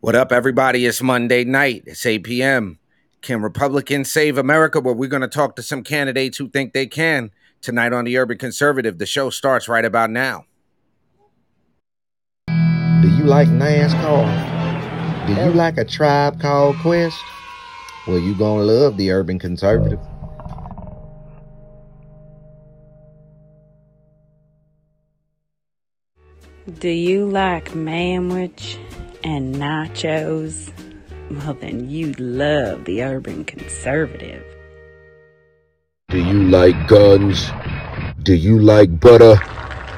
[0.00, 0.84] What up, everybody?
[0.84, 1.84] It's Monday night.
[1.86, 2.78] It's 8 p.m.
[3.22, 4.78] Can Republicans save America?
[4.78, 7.30] Well, we're going to talk to some candidates who think they can
[7.62, 8.98] tonight on the Urban Conservative.
[8.98, 10.44] The show starts right about now.
[12.46, 15.26] Do you like NASCAR?
[15.26, 17.18] Do you like a tribe called Quest?
[18.06, 19.98] Well, you're gonna love the Urban Conservative.
[26.80, 28.78] Do you like manwich
[29.26, 30.70] and nachos?
[31.30, 34.44] Well, then you'd love the urban conservative.
[36.08, 37.50] Do you like guns?
[38.22, 39.34] Do you like butter?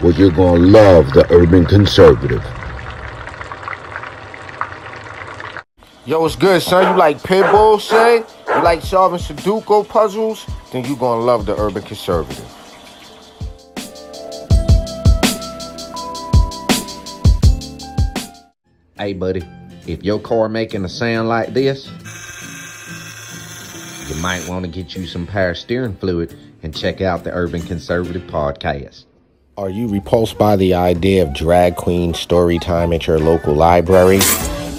[0.01, 2.43] Well, you're gonna love the Urban Conservative.
[6.07, 6.93] Yo, what's good, son?
[6.93, 8.25] You like pit bulls, say?
[8.49, 10.47] You like solving Sudoku puzzles?
[10.73, 12.58] Then you're gonna love the Urban Conservative.
[18.99, 19.45] Hey, buddy,
[19.87, 21.87] if your car making a sound like this,
[24.09, 27.63] you might want to get you some power steering fluid and check out the Urban
[27.63, 29.05] Conservative podcast.
[29.57, 34.19] Are you repulsed by the idea of drag queen story time at your local library,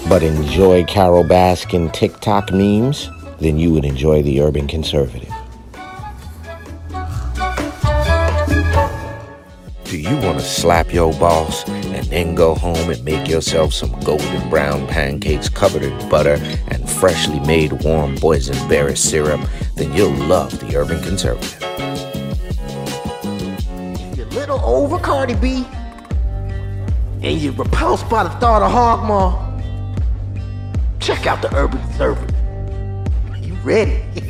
[0.06, 3.08] but enjoy Carol Baskin TikTok memes?
[3.38, 5.29] Then you would enjoy the Urban Conservative.
[9.90, 13.90] Do you want to slap your boss and then go home and make yourself some
[14.04, 16.38] golden brown pancakes covered in butter
[16.68, 19.40] and freshly made warm boysenberry syrup?
[19.74, 21.56] Then you'll love the Urban Conservative.
[23.24, 25.66] If you're little over Cardi B
[27.20, 29.34] and you're repulsed by the thought of Hogmaw,
[31.00, 33.32] check out the Urban Conservative.
[33.32, 34.04] Are you ready?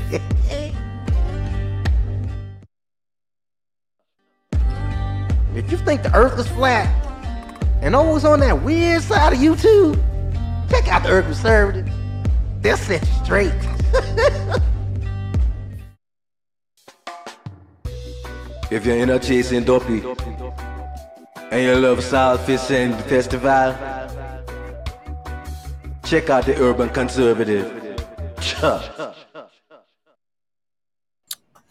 [5.54, 6.88] if you think the earth is flat
[7.82, 9.96] and always on that weird side of YouTube,
[10.70, 11.92] check out the Urban Conservative.
[12.60, 13.54] They'll set you straight.
[18.70, 20.00] If you're in a chasing dopey
[21.50, 23.75] and you love South Fishing Festival,
[26.04, 27.66] check out the Urban Conservative.
[28.36, 29.16] Chuh.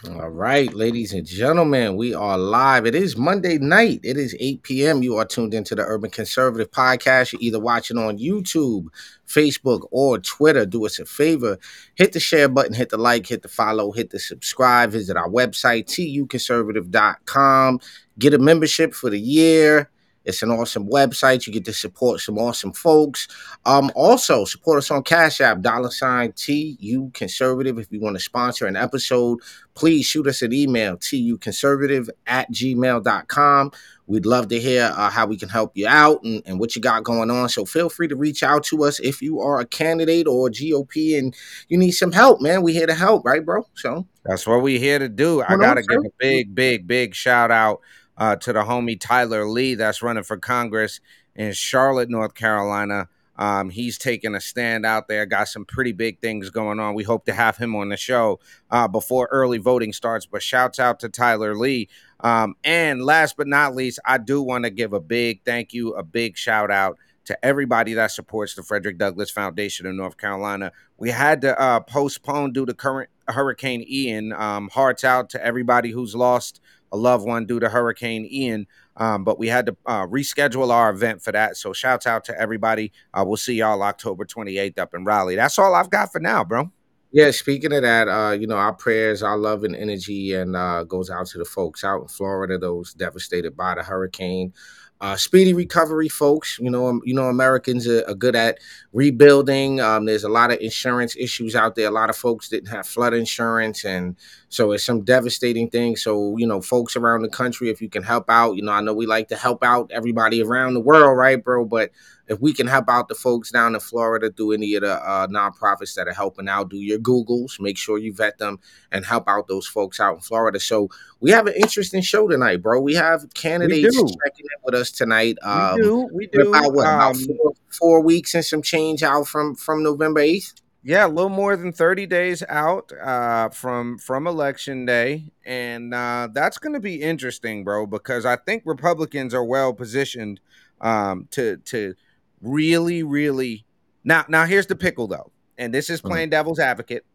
[0.08, 2.86] All right, ladies and gentlemen, we are live.
[2.86, 4.00] It is Monday night.
[4.02, 5.04] It is 8 p.m.
[5.04, 7.34] You are tuned into the Urban Conservative Podcast.
[7.34, 8.86] You're either watching on YouTube,
[9.28, 10.66] Facebook, or Twitter.
[10.66, 11.58] Do us a favor
[11.96, 14.92] hit the share button, hit the like, hit the follow, hit the subscribe.
[14.92, 17.82] Visit our website, tuconservative.com.
[18.18, 19.90] Get a membership for the year.
[20.26, 21.48] It's an awesome website.
[21.48, 23.28] You get to support some awesome folks.
[23.66, 27.80] Um, also, support us on Cash App, dollar sign TU Conservative.
[27.80, 29.40] If you want to sponsor an episode,
[29.76, 33.72] please shoot us an email, tuconservative at gmail.com.
[34.08, 36.82] We'd love to hear uh, how we can help you out and, and what you
[36.82, 37.48] got going on.
[37.48, 40.52] So feel free to reach out to us if you are a candidate or a
[40.52, 41.36] GOP and
[41.68, 42.64] you need some help, man.
[42.64, 43.68] we here to help, right, bro?
[43.76, 45.44] So that's what we're here to do.
[45.44, 47.82] I got to give a big, big, big shout out
[48.20, 51.00] uh, to the homie Tyler Lee that's running for Congress
[51.36, 53.08] in Charlotte, North Carolina.
[53.38, 56.94] Um, he's taking a stand out there, got some pretty big things going on.
[56.94, 60.26] We hope to have him on the show uh, before early voting starts.
[60.26, 61.88] But shouts out to Tyler Lee.
[62.20, 65.94] Um, and last but not least, I do want to give a big thank you,
[65.94, 66.98] a big shout out
[67.30, 70.74] to everybody that supports the Frederick Douglass Foundation in North Carolina.
[70.98, 74.34] We had to uh, postpone due to current Hurricane Ian.
[74.34, 76.60] Um, hearts out to everybody who's lost
[76.92, 78.68] a loved one due to Hurricane Ian.
[78.98, 81.58] Um, but we had to uh, reschedule our event for that.
[81.58, 82.92] So shouts out to everybody.
[83.14, 85.36] Uh, we'll see y'all October 28th up in Raleigh.
[85.36, 86.72] That's all I've got for now, bro.
[87.12, 90.84] Yeah, speaking of that, uh, you know, our prayers, our love and energy and uh,
[90.84, 94.54] goes out to the folks out in Florida, those devastated by the hurricane.
[95.02, 96.60] Uh, speedy recovery, folks.
[96.60, 98.60] You know, um, you know, Americans are, are good at
[98.92, 99.80] rebuilding.
[99.80, 101.88] Um, there's a lot of insurance issues out there.
[101.88, 104.18] A lot of folks didn't have flood insurance, and
[104.50, 106.04] so it's some devastating things.
[106.04, 108.82] So, you know, folks around the country, if you can help out, you know, I
[108.82, 111.64] know we like to help out everybody around the world, right, bro?
[111.64, 111.92] But
[112.30, 115.26] if we can help out the folks down in Florida through any of the uh,
[115.28, 118.60] nonprofits that are helping out, do your Googles, make sure you vet them
[118.92, 120.60] and help out those folks out in Florida.
[120.60, 120.90] So
[121.20, 122.80] we have an interesting show tonight, bro.
[122.80, 124.08] We have candidates do.
[124.24, 125.38] checking in with us tonight.
[125.42, 126.10] Um, we do.
[126.14, 126.50] We do.
[126.50, 130.54] about what about um, four, four weeks and some change out from from November eighth.
[130.84, 136.28] yeah, a little more than 30 days out uh, from from election day, and uh,
[136.32, 140.40] that's going to be interesting, bro, because I think Republicans are well positioned
[140.80, 141.96] um, to to
[142.42, 143.66] really, really.
[144.04, 147.06] Now, now here's the pickle, though, and this is playing devil's advocate.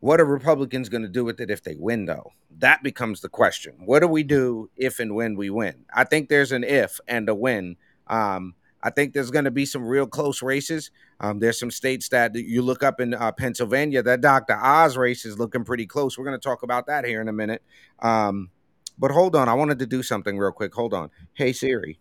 [0.00, 2.32] What are Republicans going to do with it if they win, though?
[2.58, 3.74] That becomes the question.
[3.84, 5.86] What do we do if and when we win?
[5.94, 7.76] I think there's an if and a when.
[8.06, 10.90] Um, I think there's going to be some real close races.
[11.20, 14.02] Um, there's some states that you look up in uh, Pennsylvania.
[14.02, 14.56] That Dr.
[14.56, 16.18] Oz race is looking pretty close.
[16.18, 17.62] We're going to talk about that here in a minute.
[18.00, 18.50] Um,
[18.98, 20.74] but hold on, I wanted to do something real quick.
[20.74, 21.10] Hold on.
[21.32, 21.98] Hey Siri,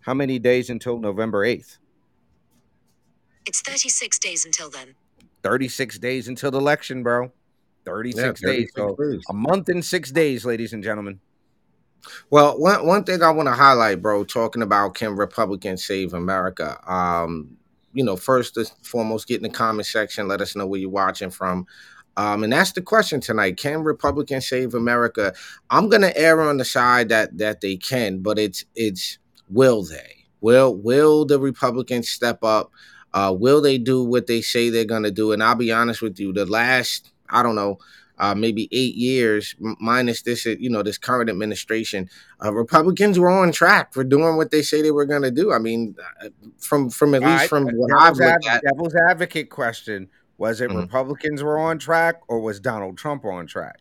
[0.00, 1.78] how many days until November 8th?
[3.46, 4.94] It's 36 days until then.
[5.42, 7.32] 36 days until the election, bro.
[7.84, 8.70] 36, yeah, 36 days.
[8.76, 9.22] So days.
[9.28, 11.20] a month and six days, ladies and gentlemen.
[12.30, 16.78] Well, one one thing I want to highlight, bro, talking about can Republicans save America?
[16.90, 17.56] Um,
[17.92, 20.28] you know, first and foremost, get in the comment section.
[20.28, 21.66] Let us know where you're watching from.
[22.16, 23.56] Um, and that's the question tonight.
[23.56, 25.32] Can Republicans save America?
[25.70, 29.18] I'm gonna err on the side that that they can, but it's it's
[29.50, 30.26] will they?
[30.40, 32.70] Will will the Republicans step up?
[33.12, 35.32] Uh, will they do what they say they're gonna do?
[35.32, 37.78] And I'll be honest with you, the last I don't know
[38.20, 42.08] uh, maybe eight years, minus this, uh, you know, this current administration,
[42.44, 45.52] uh, Republicans were on track for doing what they say they were going to do.
[45.52, 47.48] I mean, uh, from from at least right.
[47.48, 50.80] from what I've at, devil's advocate question: Was it mm-hmm.
[50.80, 53.80] Republicans were on track, or was Donald Trump on track?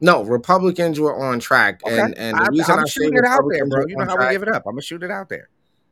[0.00, 1.98] No, Republicans were on track, okay.
[1.98, 3.86] and and the I, reason I'm I shooting it out there, bro.
[3.86, 4.62] You know how track, we give it up.
[4.66, 5.48] I'm gonna shoot it out there.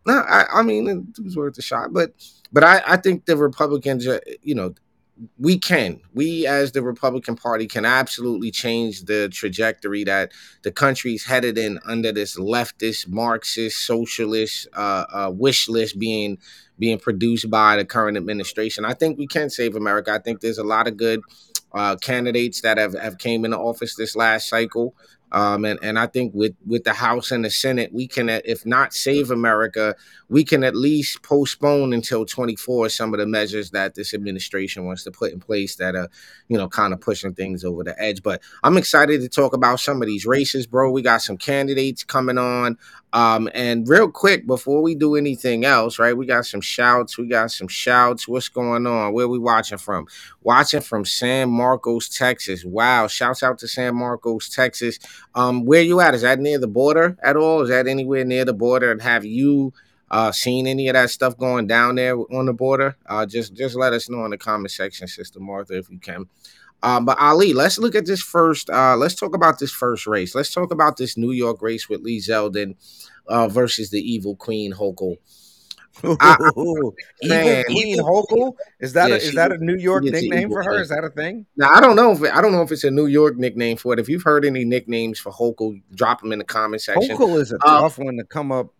[0.06, 2.14] No, I, I mean it was worth a shot, but
[2.52, 4.06] but I, I think the Republicans,
[4.42, 4.74] you know,
[5.38, 10.30] we can we as the republican party can absolutely change the trajectory that
[10.62, 16.38] the country's headed in under this leftist marxist socialist uh, uh, wish list being
[16.78, 18.84] being produced by the current administration.
[18.84, 20.12] I think we can save america.
[20.12, 21.20] I think there's a lot of good
[21.72, 24.94] uh, candidates that have, have came into office this last cycle
[25.32, 28.64] um, and, and I think with, with the House and the Senate, we can, if
[28.64, 29.94] not save America,
[30.28, 35.04] we can at least postpone until 24 some of the measures that this administration wants
[35.04, 36.08] to put in place that are,
[36.48, 38.22] you know, kind of pushing things over the edge.
[38.22, 40.90] But I'm excited to talk about some of these races, bro.
[40.90, 42.78] We got some candidates coming on.
[43.14, 46.16] Um, and real quick, before we do anything else, right?
[46.16, 47.16] We got some shouts.
[47.16, 48.28] We got some shouts.
[48.28, 49.14] What's going on?
[49.14, 50.06] Where we watching from?
[50.42, 52.64] Watching from San Marcos, Texas.
[52.66, 53.06] Wow.
[53.06, 54.98] Shouts out to San Marcos, Texas.
[55.34, 56.14] Um, where you at?
[56.14, 57.62] Is that near the border at all?
[57.62, 58.90] Is that anywhere near the border?
[58.90, 59.72] And have you
[60.10, 62.96] uh, seen any of that stuff going down there on the border?
[63.06, 66.26] Uh, just just let us know in the comment section, Sister Martha, if you can.
[66.82, 68.70] Um, but Ali, let's look at this first.
[68.70, 70.34] Uh, let's talk about this first race.
[70.34, 72.76] Let's talk about this New York race with Lee Zeldin
[73.26, 75.16] uh, versus the Evil Queen Hochul.
[76.04, 76.94] I, Evil
[77.66, 80.80] Queen Hochul is that yeah, a, is that a New York nickname for her?
[80.80, 81.46] Is that a thing?
[81.56, 83.92] Now I don't know if I don't know if it's a New York nickname for
[83.92, 83.98] it.
[83.98, 87.16] If you've heard any nicknames for Hochul, drop them in the comment section.
[87.16, 88.72] Hochul is a uh, tough one to come up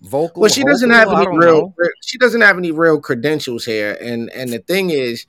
[0.00, 0.42] vocal.
[0.42, 1.60] Well, she doesn't have any real.
[1.60, 1.74] Know.
[2.02, 5.26] She doesn't have any real credentials here, and and the thing is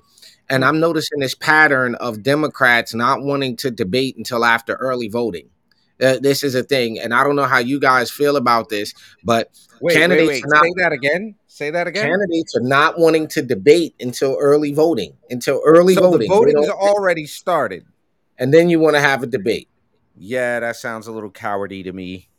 [0.49, 5.49] and I'm noticing this pattern of Democrats not wanting to debate until after early voting.
[6.01, 8.93] Uh, this is a thing, and I don't know how you guys feel about this,
[9.23, 9.49] but
[9.81, 10.53] wait, candidates wait, wait.
[10.53, 11.35] Not, say that again.
[11.47, 12.05] Say that again.
[12.05, 15.17] Candidates are not wanting to debate until early voting.
[15.29, 16.29] Until early so voting.
[16.29, 17.85] The voting has already started,
[18.37, 19.67] and then you want to have a debate.
[20.15, 22.29] Yeah, that sounds a little cowardy to me.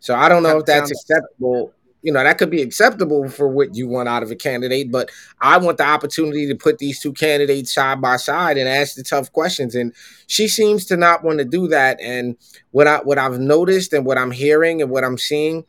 [0.00, 1.72] So I don't know that if that's sounds- acceptable
[2.04, 5.10] you know that could be acceptable for what you want out of a candidate but
[5.40, 9.02] i want the opportunity to put these two candidates side by side and ask the
[9.02, 9.92] tough questions and
[10.26, 12.36] she seems to not want to do that and
[12.70, 15.64] what i what i've noticed and what i'm hearing and what i'm seeing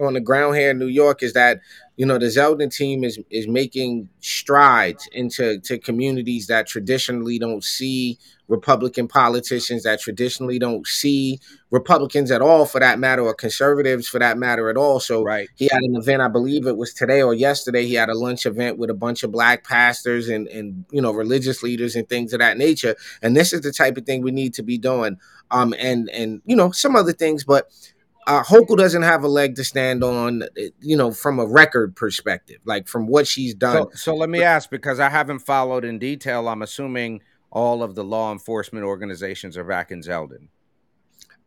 [0.00, 1.60] on the ground here in new york is that
[1.96, 7.62] you know the zeldin team is is making strides into to communities that traditionally don't
[7.62, 11.38] see Republican politicians that traditionally don't see
[11.70, 15.00] Republicans at all, for that matter, or conservatives for that matter at all.
[15.00, 15.48] So right.
[15.56, 17.86] he had an event, I believe it was today or yesterday.
[17.86, 21.12] He had a lunch event with a bunch of black pastors and and you know
[21.12, 22.96] religious leaders and things of that nature.
[23.22, 25.18] And this is the type of thing we need to be doing.
[25.50, 27.70] Um, and and you know some other things, but
[28.26, 30.44] uh, Hochul doesn't have a leg to stand on,
[30.80, 33.90] you know, from a record perspective, like from what she's done.
[33.90, 36.48] So, so let me ask, because I haven't followed in detail.
[36.48, 37.20] I'm assuming
[37.54, 40.48] all of the law enforcement organizations are back in Zeldin?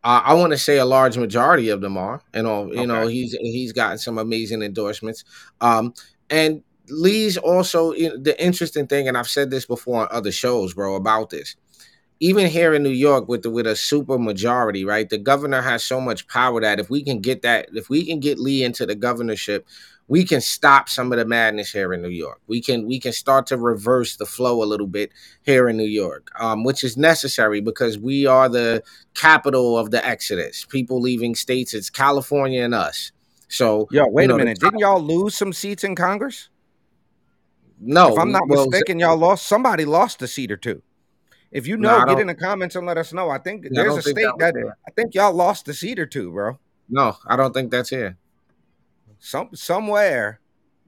[0.02, 2.86] Uh, I want to say a large majority of them are, and all you okay.
[2.86, 5.24] know, he's he's gotten some amazing endorsements.
[5.60, 5.92] Um,
[6.30, 10.94] and Lee's also the interesting thing, and I've said this before on other shows, bro,
[10.94, 11.56] about this.
[12.20, 15.08] Even here in New York, with the, with a super majority, right?
[15.08, 18.18] The governor has so much power that if we can get that, if we can
[18.18, 19.66] get Lee into the governorship,
[20.08, 22.40] we can stop some of the madness here in New York.
[22.46, 25.84] We can we can start to reverse the flow a little bit here in New
[25.84, 28.82] York, um, which is necessary because we are the
[29.14, 30.64] capital of the exodus.
[30.64, 33.12] People leaving states, it's California and us.
[33.48, 36.48] So, yo, wait you know, a minute, didn't y'all lose some seats in Congress?
[37.80, 39.46] No, if I'm not well, mistaken, y'all lost.
[39.46, 40.82] Somebody lost a seat or two.
[41.50, 43.30] If you know, no, get in the comments and let us know.
[43.30, 46.30] I think there's a state that, that I think y'all lost a seat or two,
[46.30, 46.58] bro.
[46.88, 48.16] No, I don't think that's here.
[49.18, 50.40] some somewhere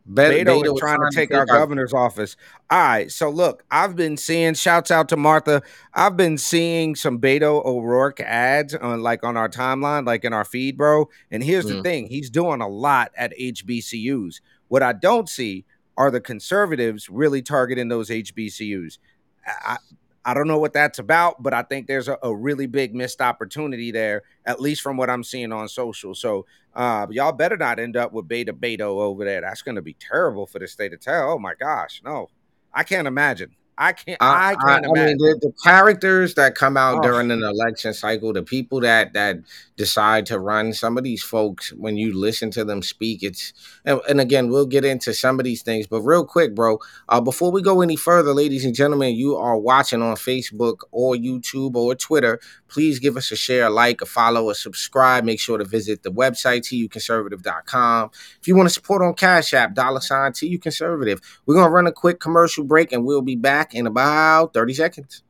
[0.09, 2.37] Beto, Beto, is trying, to take our governor's office.
[2.71, 3.11] All right.
[3.13, 5.63] So look, I've been seeing shouts out to Martha.
[5.95, 10.45] I've been seeing some Beto O'Rourke ads on like on our timeline, like in our
[10.45, 11.09] feed, bro.
[11.31, 11.69] And here's Mm.
[11.77, 14.41] the thing: he's doing a lot at HBCUs.
[14.69, 15.65] What I don't see
[15.97, 18.99] are the conservatives really targeting those HBCUs.
[19.47, 19.77] I,
[20.25, 23.21] I don't know what that's about, but I think there's a, a really big missed
[23.21, 26.15] opportunity there, at least from what I'm seeing on social.
[26.15, 29.41] So uh, y'all better not end up with Beta Beto over there.
[29.41, 31.25] That's going to be terrible for the state of Texas.
[31.25, 32.29] Oh my gosh, no,
[32.73, 33.55] I can't imagine.
[33.81, 34.19] I can't.
[34.21, 34.93] I, I, can't I imagine.
[34.93, 37.03] mean, the, the characters that come out Oh.
[37.03, 39.39] during an election cycle, the people that that
[39.77, 43.55] decide to run, some of these folks, when you listen to them speak, it's
[43.87, 47.21] and, and again, we'll get into some of these things, but real quick, bro, uh,
[47.23, 51.75] before we go any further, ladies and gentlemen, you are watching on Facebook or YouTube
[51.75, 52.39] or Twitter.
[52.69, 55.25] Please give us a share, a like, a follow, a subscribe.
[55.25, 58.11] Make sure to visit the website tuconservative.com.
[58.41, 61.21] If you want to support on Cash App, dollar sign TU Conservative.
[61.47, 65.23] We're gonna run a quick commercial break and we'll be back in about 30 seconds.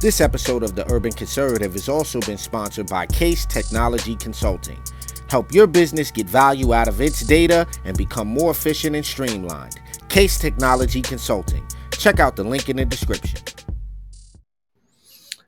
[0.00, 4.82] This episode of The Urban Conservative has also been sponsored by Case Technology Consulting.
[5.28, 9.78] Help your business get value out of its data and become more efficient and streamlined.
[10.08, 11.64] Case Technology Consulting.
[11.92, 13.38] Check out the link in the description.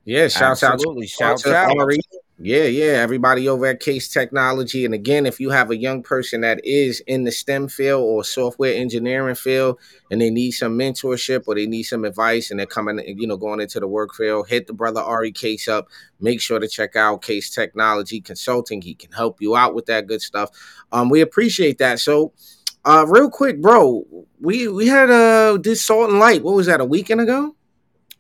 [0.05, 1.77] Yeah, shouts Absolutely, out shouts to out.
[1.77, 1.99] Ari.
[2.37, 4.85] Yeah, yeah, everybody over at Case Technology.
[4.85, 8.25] And again, if you have a young person that is in the STEM field or
[8.25, 9.79] software engineering field
[10.11, 13.37] and they need some mentorship or they need some advice and they're coming, you know,
[13.37, 15.87] going into the work field, hit the brother Ari Case up.
[16.19, 18.83] Make sure to check out Case Technology Consulting.
[18.83, 20.51] He can help you out with that good stuff.
[20.91, 22.01] Um, we appreciate that.
[22.01, 22.33] So,
[22.85, 24.05] uh, real quick, bro,
[24.41, 26.43] we we had uh this Salt and Light.
[26.43, 26.81] What was that?
[26.81, 27.55] A weekend ago?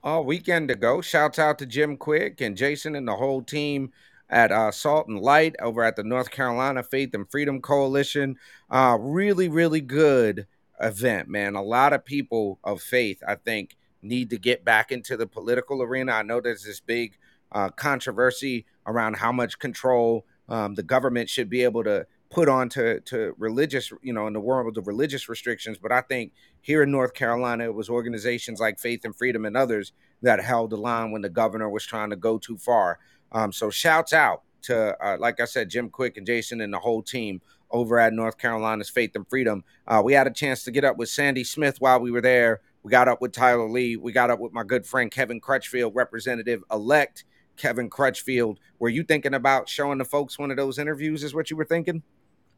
[0.04, 1.00] All weekend ago.
[1.00, 3.90] Shouts out to Jim Quick and Jason and the whole team
[4.28, 8.36] at uh, Salt and Light over at the North Carolina Faith and Freedom Coalition.
[8.70, 10.46] Uh, really, really good
[10.80, 11.56] event, man.
[11.56, 15.82] A lot of people of faith, I think, need to get back into the political
[15.82, 16.12] arena.
[16.12, 17.16] I know there's this big
[17.50, 22.68] uh, controversy around how much control um, the government should be able to put on
[22.70, 25.78] to, to religious, you know, in the world of religious restrictions.
[25.78, 29.56] But I think here in North Carolina, it was organizations like Faith and Freedom and
[29.56, 32.98] others that held the line when the governor was trying to go too far.
[33.30, 36.78] Um, so shouts out to, uh, like I said, Jim Quick and Jason and the
[36.78, 39.62] whole team over at North Carolina's Faith and Freedom.
[39.86, 42.60] Uh, we had a chance to get up with Sandy Smith while we were there.
[42.82, 43.96] We got up with Tyler Lee.
[43.96, 47.24] We got up with my good friend Kevin Crutchfield, representative elect
[47.56, 48.58] Kevin Crutchfield.
[48.78, 51.22] Were you thinking about showing the folks one of those interviews?
[51.22, 52.02] Is what you were thinking?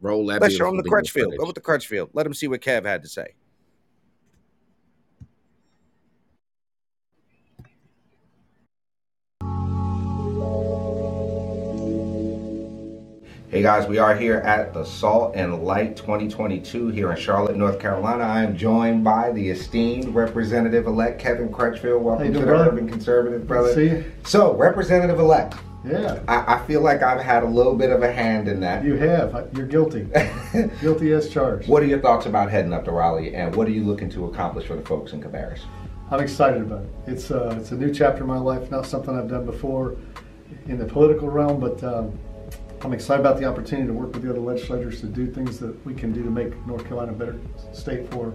[0.01, 0.43] Roll that.
[0.43, 1.25] Let's show him the video Crutchfield.
[1.27, 1.39] footage.
[1.41, 2.11] Go with the Crutchfield.
[2.13, 3.35] Let him see what Kev had to say.
[13.49, 17.79] Hey guys, we are here at the Salt and Light 2022 here in Charlotte, North
[17.79, 18.25] Carolina.
[18.25, 22.03] I am joined by the esteemed representative elect Kevin Crutchfield.
[22.03, 22.71] Welcome you to the brother?
[22.71, 23.73] Urban Conservative, brother.
[23.73, 24.05] See you.
[24.25, 25.55] So, representative elect,
[25.87, 28.85] Yeah, I, I feel like I've had a little bit of a hand in that.
[28.85, 29.49] you have.
[29.57, 30.09] You're guilty.
[30.81, 31.69] guilty as charged.
[31.69, 34.25] What are your thoughts about heading up to Raleigh, and what are you looking to
[34.27, 35.61] accomplish for the folks in Cabarrus?
[36.11, 36.91] I'm excited about it.
[37.07, 38.71] It's uh, it's a new chapter in my life.
[38.71, 39.97] Not something I've done before
[40.67, 42.19] in the political realm, but um,
[42.83, 45.85] I'm excited about the opportunity to work with the other legislators to do things that
[45.87, 47.37] we can do to make North Carolina a better
[47.73, 48.33] state for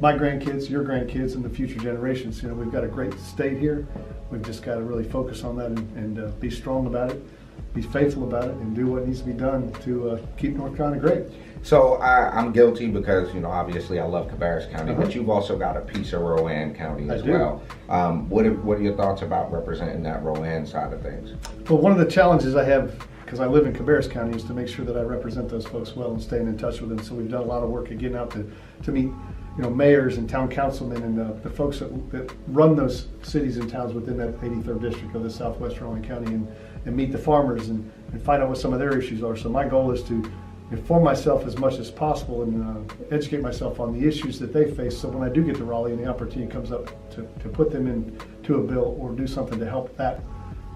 [0.00, 2.42] my grandkids, your grandkids, and the future generations.
[2.42, 3.86] You know, we've got a great state here.
[4.30, 7.74] We've just got to really focus on that and, and uh, be strong about it,
[7.74, 10.76] be faithful about it, and do what needs to be done to uh, keep North
[10.76, 11.24] Carolina great.
[11.62, 15.02] So I, I'm guilty because you know obviously I love Cabarrus County, Uh-huh.
[15.02, 17.62] but you've also got a piece of Rowan County as well.
[17.88, 21.32] Um, what are, what are your thoughts about representing that Rowan side of things?
[21.68, 24.52] Well, one of the challenges I have, because I live in Cabarrus County, is to
[24.52, 27.02] make sure that I represent those folks well and staying in touch with them.
[27.02, 28.48] So we've done a lot of work at getting out to,
[28.84, 29.10] to meet,
[29.58, 33.56] you know, mayors and town councilmen and uh, the folks that, that run those cities
[33.56, 36.46] and towns within that 83rd district of the Southwest Rowan County and,
[36.86, 39.36] and meet the farmers and, and find out what some of their issues are.
[39.36, 40.30] So my goal is to
[40.70, 44.70] inform myself as much as possible and uh, educate myself on the issues that they
[44.70, 44.96] face.
[44.96, 47.72] So when I do get to Raleigh and the opportunity comes up to, to put
[47.72, 50.20] them into a bill or do something to help that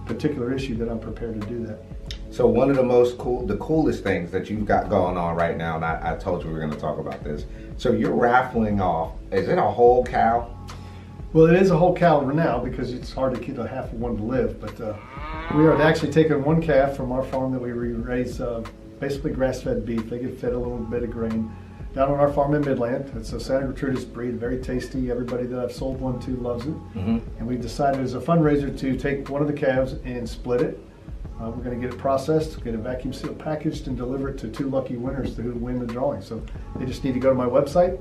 [0.07, 1.85] particular issue that I'm prepared to do that.
[2.33, 5.57] So one of the most cool, the coolest things that you've got going on right
[5.57, 7.45] now, and I, I told you we were going to talk about this.
[7.83, 9.15] So you're raffling off.
[9.33, 10.57] Is it a whole cow?
[11.33, 13.95] Well, it is a whole cow now because it's hard to keep a half of
[13.95, 14.61] one to live.
[14.61, 14.95] But uh,
[15.57, 18.63] we are actually taking one calf from our farm that we raise uh,
[19.01, 20.09] basically grass-fed beef.
[20.09, 21.53] They get fed a little bit of grain
[21.93, 23.11] down on our farm in Midland.
[23.17, 25.11] It's a Santa Gertrudis breed, very tasty.
[25.11, 26.75] Everybody that I've sold one to loves it.
[27.41, 30.79] And we've decided as a fundraiser to take one of the calves and split it.
[31.43, 34.39] Uh, we're going to get it processed, get it vacuum sealed, packaged, and deliver it
[34.39, 36.23] to two lucky winners who win the drawing.
[36.23, 36.41] So
[36.77, 37.99] they just need to go to my website.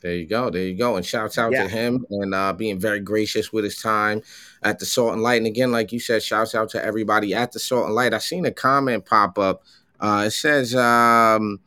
[0.00, 0.50] There you go.
[0.50, 0.96] There you go.
[0.96, 1.62] And shouts out Yeah.
[1.64, 4.22] to him and uh, being very gracious with his time
[4.62, 5.38] at the Salt and Light.
[5.38, 8.12] And again, like you said, shouts out to everybody at the Salt and Light.
[8.12, 9.62] I seen a comment pop up.
[9.98, 11.58] Uh, it says um,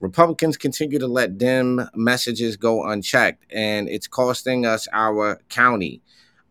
[0.00, 6.02] Republicans continue to let dim messages go unchecked, and it's costing us our county.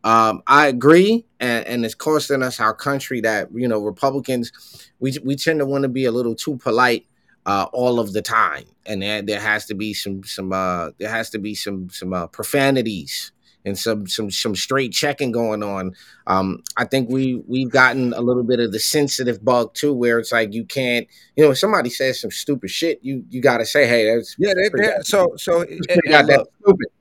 [0.06, 3.22] Um, I agree, and, and it's costing us our country.
[3.22, 4.52] That you know, Republicans,
[5.00, 7.08] we we tend to want to be a little too polite
[7.48, 11.10] uh, all of the time, and there, there has to be some some uh, there
[11.10, 13.32] has to be some some uh, profanities
[13.66, 15.96] and some some some straight checking going on.
[16.28, 20.20] Um, I think we we've gotten a little bit of the sensitive bug too, where
[20.20, 23.58] it's like you can't, you know, if somebody says some stupid shit, you you got
[23.58, 26.50] to say, hey, that's Yeah, they, so so that's and- pretty and goddamn look,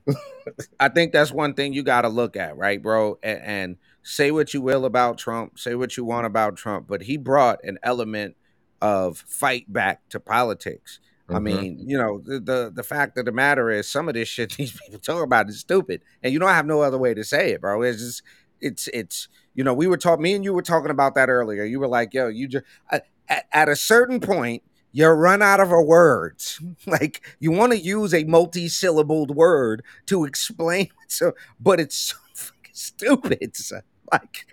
[0.07, 0.23] stupid.
[0.81, 3.19] I think that's one thing you got to look at, right, bro?
[3.23, 7.03] And, and say what you will about Trump, say what you want about Trump, but
[7.03, 8.37] he brought an element
[8.83, 11.01] of fight back to politics.
[11.33, 11.43] I Mhm.
[11.43, 14.53] mean, you know, the, the the fact of the matter is, some of this shit
[14.57, 17.53] these people talk about is stupid, and you don't have no other way to say
[17.53, 17.83] it, bro.
[17.83, 18.23] It's just,
[18.61, 21.65] it's, it's, you know, we were talking, me and you were talking about that earlier.
[21.65, 23.07] You were like, yo, you just at,
[23.53, 24.63] at a certain point,
[24.95, 26.63] you run out of words.
[26.87, 32.73] like you want to use a multi-syllabled word to explain, so, but it's so fucking
[32.73, 33.57] stupid.
[33.57, 33.83] son.
[34.13, 34.47] Like,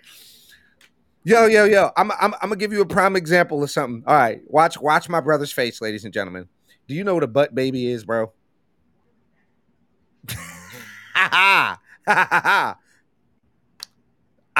[1.23, 4.03] yo, yo, yo, I'm, I'm, I'm gonna give you a prime example of something.
[4.07, 6.49] All right, watch, watch my brother's face, ladies and gentlemen.
[6.87, 8.33] Do you know what a butt baby is, bro?
[11.15, 11.77] I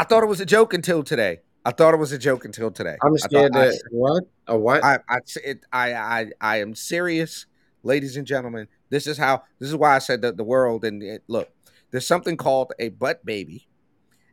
[0.03, 1.39] thought it was a joke until today.
[1.63, 2.97] I thought it was a joke until today.
[3.03, 4.83] I'm I thought- scared I- that what a what?
[4.83, 7.45] I I it, I I I am serious,
[7.83, 8.67] ladies and gentlemen.
[8.89, 9.43] This is how.
[9.59, 11.49] This is why I said that the world and it, look.
[11.91, 13.67] There's something called a butt baby,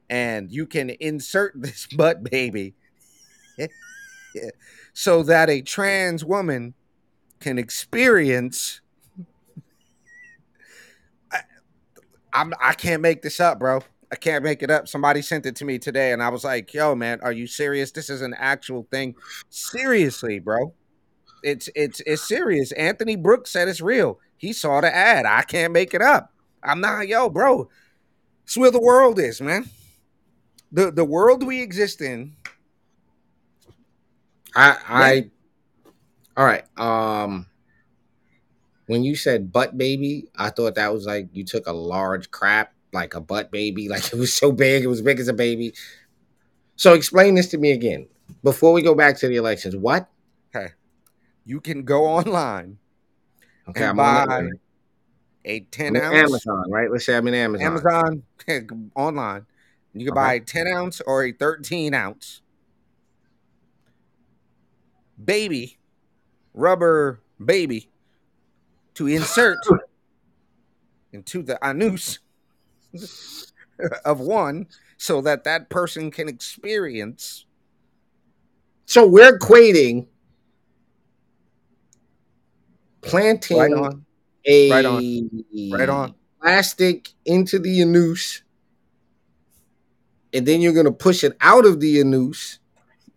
[0.08, 2.74] and you can insert this butt baby
[4.92, 6.74] so that a trans woman
[7.40, 8.80] can experience.
[11.32, 11.40] I,
[12.32, 13.82] I'm I can't make this up, bro.
[14.10, 14.88] I can't make it up.
[14.88, 17.90] Somebody sent it to me today, and I was like, "Yo, man, are you serious?
[17.90, 19.14] This is an actual thing.
[19.50, 20.74] Seriously, bro.
[21.42, 24.18] It's it's it's serious." Anthony Brooks said it's real.
[24.36, 25.26] He saw the ad.
[25.26, 26.32] I can't make it up.
[26.62, 27.68] I'm not, yo, bro.
[28.44, 29.68] It's where the world is, man.
[30.72, 32.36] The the world we exist in.
[34.54, 35.30] I I
[36.36, 36.64] all right.
[36.78, 37.46] Um
[38.86, 42.72] when you said butt baby, I thought that was like you took a large crap,
[42.92, 45.74] like a butt baby, like it was so big, it was big as a baby.
[46.76, 48.06] So explain this to me again.
[48.42, 50.08] Before we go back to the elections, what?
[50.54, 50.72] Okay,
[51.44, 52.78] you can go online
[53.68, 54.50] Okay, and I'm buy that.
[55.44, 56.90] a I'm ten ounce Amazon, right?
[56.90, 57.66] Let's say I'm in Amazon.
[58.48, 59.46] Amazon online.
[59.94, 60.14] You can Okay.
[60.14, 60.42] buy uh-huh.
[60.42, 62.42] a 10 ounce or a 13 ounce
[65.22, 65.78] baby,
[66.54, 67.90] rubber baby
[68.94, 69.58] to insert
[71.12, 72.20] into the anus
[74.04, 77.46] of one so that that person can experience.
[78.86, 80.06] So we're equating
[83.02, 84.04] planting Right on.
[84.46, 85.44] a Right on.
[85.70, 86.14] Right on.
[86.40, 88.42] plastic into the anus,
[90.32, 92.58] and then you're gonna push it out of the anus,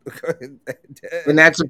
[0.40, 1.62] and that's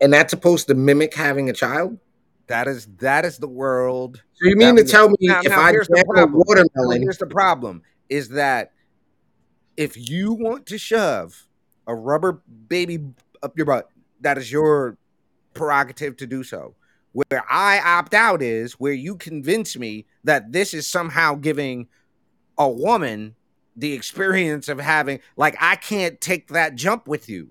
[0.00, 1.98] and that's supposed to mimic having a child.
[2.46, 5.60] That is that is the world So you mean to tell me Now- if now
[5.60, 6.42] I here's the jam a problem.
[6.46, 8.72] Watermelon, here's the problem is that
[9.76, 11.46] if you want to shove
[11.86, 13.00] a rubber baby
[13.42, 13.88] up your butt,
[14.20, 14.96] that is your
[15.54, 16.74] prerogative to do so.
[17.12, 21.88] Where I opt out is where you convince me that this is somehow giving
[22.58, 23.36] a woman
[23.76, 27.48] the experience of having, like, I can't take that jump with you.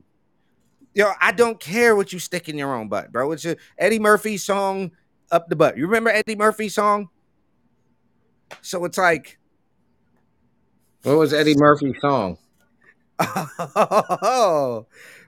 [0.96, 3.32] Yo, I don't care what you stick in your own butt, bro.
[3.32, 4.92] It's a Eddie Murphy song,
[5.32, 5.76] Up the Butt.
[5.78, 7.10] You remember Eddie Murphy song?
[8.62, 9.40] So it's like,
[11.02, 12.38] what was Eddie Murphy's song?
[14.26, 14.86] Oh,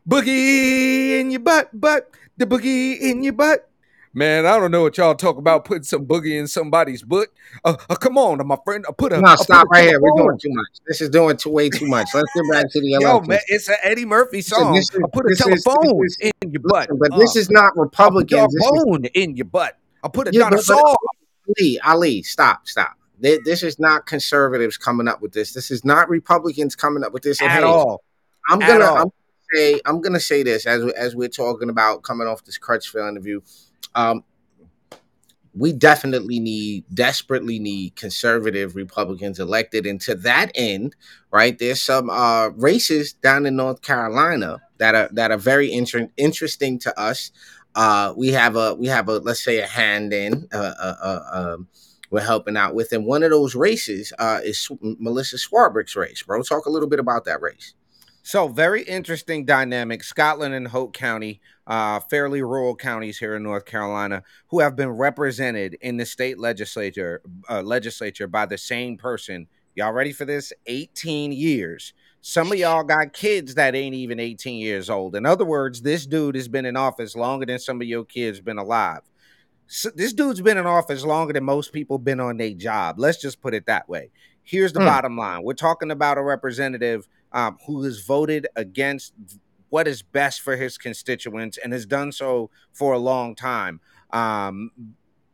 [0.08, 3.69] boogie in your butt, butt, the boogie in your butt.
[4.17, 7.28] Man, I don't know what y'all talk about putting some boogie in somebody's butt.
[7.65, 8.86] Uh, uh, come on, my friend.
[8.88, 9.19] I put a.
[9.19, 9.99] No, I stop put a right here.
[10.01, 10.67] We're doing too much.
[10.88, 12.08] This is doing too way too much.
[12.13, 14.78] Let's get back to the Yo, man, it's an Eddie Murphy song.
[14.78, 16.89] I put a this is- telephone is- in your butt.
[16.89, 18.56] Listen, but this Uh, is not I put a Republicans.
[18.56, 19.78] Is bone in your butt.
[20.01, 20.97] I put a Yeah, but- but-
[21.60, 22.93] Ali, Ali, stop, stop.
[23.21, 25.51] Th- This is not conservatives coming up with this.
[25.54, 27.41] This is not Republicans coming up with this.
[27.41, 28.01] At all.
[28.49, 28.97] I'm At gonna all.
[28.97, 29.12] I'm
[29.54, 33.10] say I'm gonna say this as we- as we're talking about coming off this Crutchfield
[33.10, 33.41] interview.
[33.93, 34.24] Um,
[35.54, 40.95] we definitely need, desperately need conservative Republicans elected, and to that end,
[41.32, 41.58] right?
[41.58, 46.80] There's some uh, races down in North Carolina that are that are very inter- interesting
[46.80, 47.32] to us.
[47.76, 50.48] Uh, we have a we have a let's say a hand in.
[50.54, 51.67] Uh, uh, uh, um,
[52.12, 56.41] we're helping out with, and one of those races uh, is Melissa Swarbrick's race, bro.
[56.43, 57.74] Talk a little bit about that race.
[58.25, 60.03] So very interesting dynamic.
[60.03, 64.89] Scotland and Hoke County, uh, fairly rural counties here in North Carolina, who have been
[64.89, 69.45] represented in the state legislature uh, legislature by the same person.
[69.75, 70.51] Y'all ready for this?
[70.65, 71.93] 18 years.
[72.21, 75.15] Some of y'all got kids that ain't even 18 years old.
[75.15, 78.41] In other words, this dude has been in office longer than some of your kids
[78.41, 79.01] been alive.
[79.67, 82.95] So this dude's been in office longer than most people been on their job.
[82.97, 84.09] Let's just put it that way.
[84.45, 84.86] Here's the Hmm.
[84.86, 89.13] bottom line: we're talking about a representative um, who has voted against
[89.69, 93.81] what is best for his constituents and has done so for a long time.
[94.13, 94.71] Um,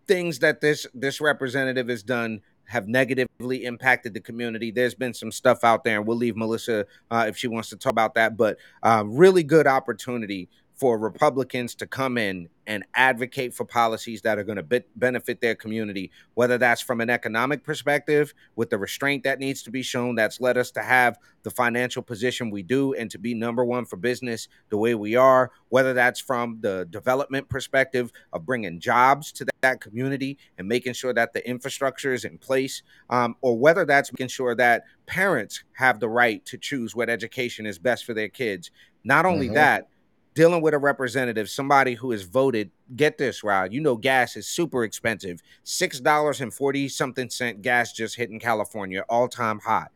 [0.07, 4.71] things that this this representative has done have negatively impacted the community.
[4.71, 7.75] There's been some stuff out there, and we'll leave Melissa uh, if she wants to
[7.75, 8.37] talk about that.
[8.37, 10.47] But uh, really good opportunity
[10.81, 15.39] for Republicans to come in and advocate for policies that are going to be- benefit
[15.39, 19.83] their community, whether that's from an economic perspective, with the restraint that needs to be
[19.83, 23.63] shown, that's led us to have the financial position we do and to be number
[23.63, 28.79] one for business the way we are, whether that's from the development perspective of bringing
[28.79, 33.55] jobs to that community and making sure that the infrastructure is in place, um, or
[33.55, 38.03] whether that's making sure that parents have the right to choose what education is best
[38.03, 38.71] for their kids.
[39.03, 39.53] Not only Mhm.
[39.53, 39.87] that,
[40.33, 44.47] dealing with a representative, somebody who has voted, get this, Rod, you know, gas is
[44.47, 45.41] super expensive.
[45.65, 49.87] $6.40 something cent gas just hit in California, all time high.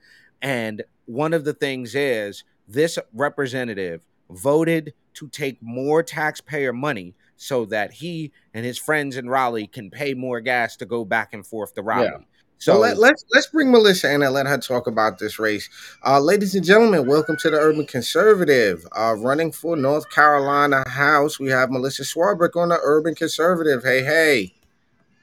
[0.41, 7.65] And one of the things is this representative voted to take more taxpayer money so
[7.65, 11.45] that he and his friends in Raleigh can pay more gas to go back and
[11.45, 12.05] forth to Raleigh.
[12.05, 12.25] Yeah.
[12.65, 15.69] So So let, let's let's bring Melissa in and let her talk about this race.
[16.03, 18.87] Uh, ladies and gentlemen, welcome to the Urban Conservative.
[18.97, 23.83] Uh, running for North Carolina House, we have Melissa Swarbrick on the Urban Conservative.
[23.83, 24.55] Hey, hey,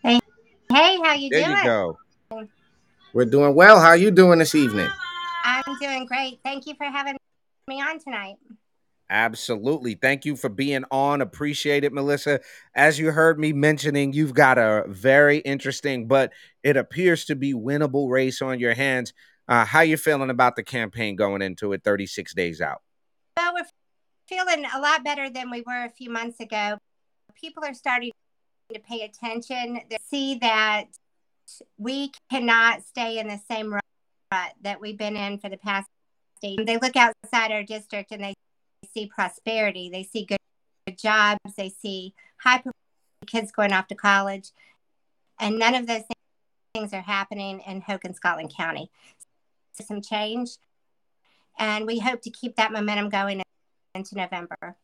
[0.04, 0.20] Hey,
[0.72, 1.56] hey, how you there doing?
[1.58, 1.98] you go.
[3.12, 3.80] we're doing well.
[3.80, 4.88] How you doing this evening?
[5.42, 6.38] I'm doing great.
[6.44, 7.16] Thank you for having
[7.66, 8.36] me on tonight.
[9.12, 9.92] Absolutely.
[9.94, 11.20] Thank you for being on.
[11.20, 12.40] Appreciate it, Melissa.
[12.74, 17.52] As you heard me mentioning, you've got a very interesting, but it appears to be
[17.52, 19.12] winnable race on your hands.
[19.46, 22.80] Uh, how you feeling about the campaign going into it 36 days out?
[23.36, 23.66] Well, we're
[24.26, 26.78] feeling a lot better than we were a few months ago.
[27.34, 28.12] People are starting
[28.72, 29.82] to pay attention.
[29.90, 30.84] They see that
[31.76, 35.86] we cannot stay in the same rut that we've been in for the past.
[36.40, 38.32] They look outside our district and they
[38.92, 39.90] see prosperity.
[39.90, 40.38] They see good,
[40.86, 41.38] good jobs.
[41.56, 42.62] They see high
[43.26, 44.50] kids going off to college.
[45.40, 46.02] And none of those
[46.74, 48.90] things are happening in Hoke and Scotland County.
[49.72, 50.58] Some change.
[51.58, 53.42] And we hope to keep that momentum going
[53.94, 54.76] into November.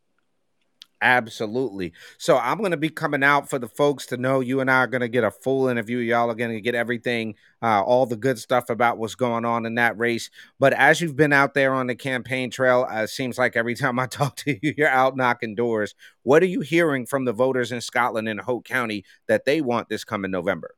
[1.01, 1.93] Absolutely.
[2.17, 4.79] So I'm going to be coming out for the folks to know you and I
[4.79, 5.99] are going to get a full interview.
[5.99, 9.65] Y'all are going to get everything, uh, all the good stuff about what's going on
[9.65, 10.29] in that race.
[10.59, 13.75] But as you've been out there on the campaign trail, uh, it seems like every
[13.75, 15.95] time I talk to you, you're out knocking doors.
[16.23, 19.87] What are you hearing from the voters in Scotland and Hoke County that they want
[19.87, 20.75] this coming November?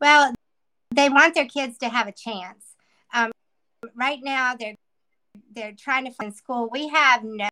[0.00, 0.34] Well,
[0.94, 2.64] they want their kids to have a chance.
[3.12, 3.32] Um,
[3.96, 4.76] right now, they're
[5.52, 6.68] they're trying to find school.
[6.70, 7.48] We have no,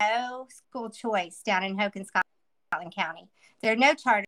[0.00, 3.28] no school choice down in Hoke and Scotland County.
[3.62, 4.26] There are no charter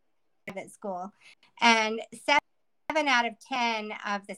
[0.49, 1.13] at school,
[1.61, 4.37] and seven out of ten of the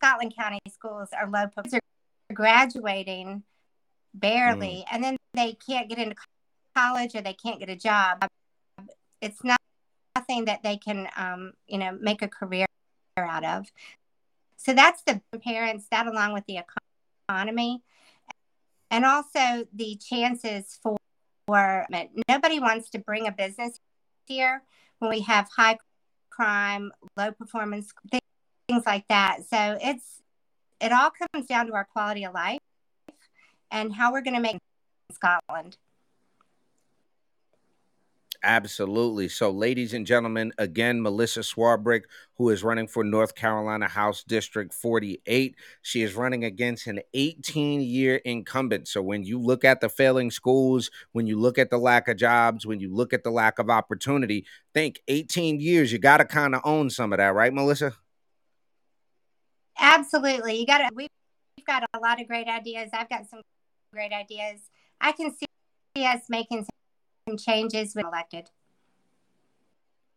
[0.00, 1.46] Scotland County schools are low.
[1.56, 1.80] Are
[2.32, 3.42] graduating
[4.14, 4.92] barely, mm.
[4.92, 6.16] and then they can't get into
[6.74, 8.26] college or they can't get a job.
[9.20, 9.60] It's not
[10.16, 12.66] nothing that they can, um, you know, make a career
[13.18, 13.70] out of.
[14.56, 16.60] So that's the parents, that along with the
[17.28, 17.82] economy,
[18.92, 20.96] and also the chances for.
[21.46, 21.86] for
[22.28, 23.80] nobody wants to bring a business
[24.26, 24.62] here
[25.00, 25.76] when we have high
[26.30, 29.38] crime, low performance, things like that.
[29.50, 30.22] So it's
[30.80, 32.60] it all comes down to our quality of life
[33.70, 34.58] and how we're going to make
[35.12, 35.76] Scotland.
[38.44, 39.28] Absolutely.
[39.28, 42.02] So, ladies and gentlemen, again, Melissa Swarbrick,
[42.36, 45.54] who is running for North Carolina House District 48.
[45.82, 48.88] She is running against an 18 year incumbent.
[48.88, 52.16] So, when you look at the failing schools, when you look at the lack of
[52.16, 56.24] jobs, when you look at the lack of opportunity, think 18 years, you got to
[56.24, 57.94] kind of own some of that, right, Melissa?
[59.78, 60.58] Absolutely.
[60.58, 61.08] You got to, we've
[61.64, 62.90] got a lot of great ideas.
[62.92, 63.40] I've got some
[63.92, 64.60] great ideas.
[65.00, 65.46] I can see
[66.04, 66.81] us making some
[67.38, 68.50] changes when elected.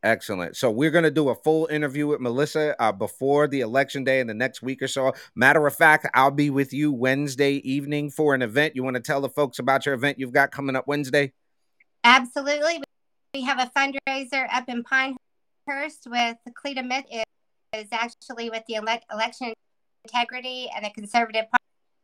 [0.04, 0.56] Excellent.
[0.56, 4.20] So we're going to do a full interview with Melissa uh, before the election day
[4.20, 5.14] in the next week or so.
[5.34, 8.76] Matter of fact, I'll be with you Wednesday evening for an event.
[8.76, 11.34] You want to tell the folks about your event you've got coming up Wednesday?
[12.04, 12.84] Absolutely.
[13.34, 17.24] We have a fundraiser up in Pinehurst with Cleta Mitchell
[17.76, 19.54] is actually with the ele- Election
[20.04, 21.46] Integrity and the Conservative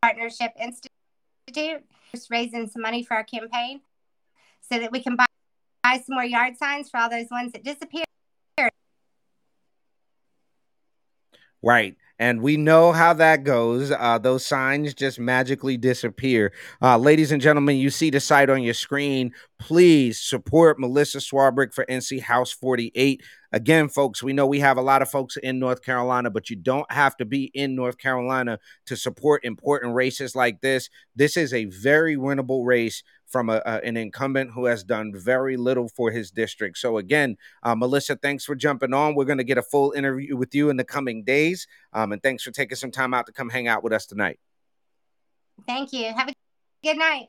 [0.01, 3.81] Partnership Institute, just raising some money for our campaign
[4.69, 5.25] so that we can buy,
[5.83, 8.05] buy some more yard signs for all those ones that disappeared.
[11.63, 11.95] Right.
[12.17, 13.91] And we know how that goes.
[13.91, 16.53] Uh, those signs just magically disappear.
[16.81, 19.33] Uh, ladies and gentlemen, you see the site on your screen.
[19.61, 23.21] Please support Melissa Swarbrick for NC House 48.
[23.51, 26.55] Again, folks, we know we have a lot of folks in North Carolina, but you
[26.55, 30.89] don't have to be in North Carolina to support important races like this.
[31.15, 35.57] This is a very winnable race from a, a, an incumbent who has done very
[35.57, 36.79] little for his district.
[36.79, 39.13] So, again, uh, Melissa, thanks for jumping on.
[39.13, 41.67] We're going to get a full interview with you in the coming days.
[41.93, 44.39] Um, and thanks for taking some time out to come hang out with us tonight.
[45.67, 46.11] Thank you.
[46.11, 46.33] Have a
[46.83, 47.27] good night.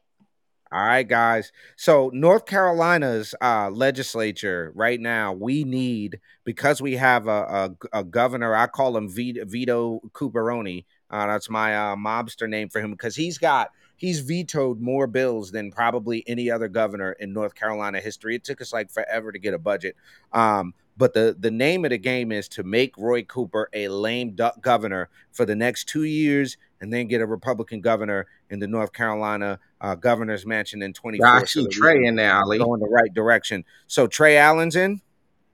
[0.73, 1.53] All right, guys.
[1.77, 8.05] So North Carolina's uh, legislature right now, we need because we have a, a, a
[8.05, 8.55] governor.
[8.55, 10.87] I call him Vito, Vito Cooperoni.
[11.11, 15.51] Uh, that's my uh, mobster name for him because he's got he's vetoed more bills
[15.51, 18.35] than probably any other governor in North Carolina history.
[18.35, 19.95] It took us like forever to get a budget.
[20.33, 24.35] Um, but the the name of the game is to make Roy Cooper a lame
[24.35, 28.67] duck governor for the next two years, and then get a Republican governor in the
[28.67, 31.27] North Carolina uh, governor's mansion in 24.
[31.27, 32.59] I see so Trey in there, Ali.
[32.59, 33.65] Go in the right direction.
[33.87, 35.01] So Trey Allen's in?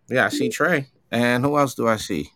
[0.09, 0.89] Yeah, I see Trey.
[1.11, 2.31] And who else do I see?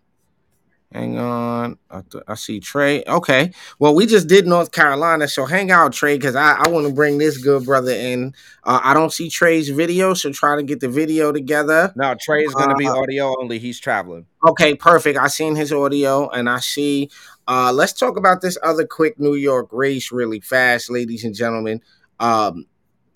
[0.92, 1.78] Hang on.
[1.90, 3.02] I, th- I, see Trey.
[3.04, 3.52] Okay.
[3.78, 5.26] Well, we just did North Carolina.
[5.26, 8.34] So hang out, Trey, because I, I want to bring this good brother in.
[8.62, 10.12] Uh, I don't see Trey's video.
[10.12, 11.94] So try to get the video together.
[11.96, 13.58] No, Trey is going to uh, be audio only.
[13.58, 14.26] He's traveling.
[14.46, 15.18] Okay, perfect.
[15.18, 17.08] I seen his audio and I see.
[17.48, 21.80] Uh, let's talk about this other quick New York race really fast, ladies and gentlemen.
[22.20, 22.66] Um,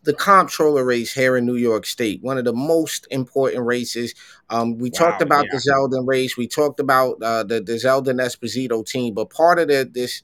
[0.02, 4.14] the comptroller race here in New York State, one of the most important races.
[4.50, 5.58] Um, we wow, talked about yeah.
[5.58, 6.36] the Zeldin race.
[6.36, 10.22] We talked about uh, the, the Zeldin Esposito team, but part of the, this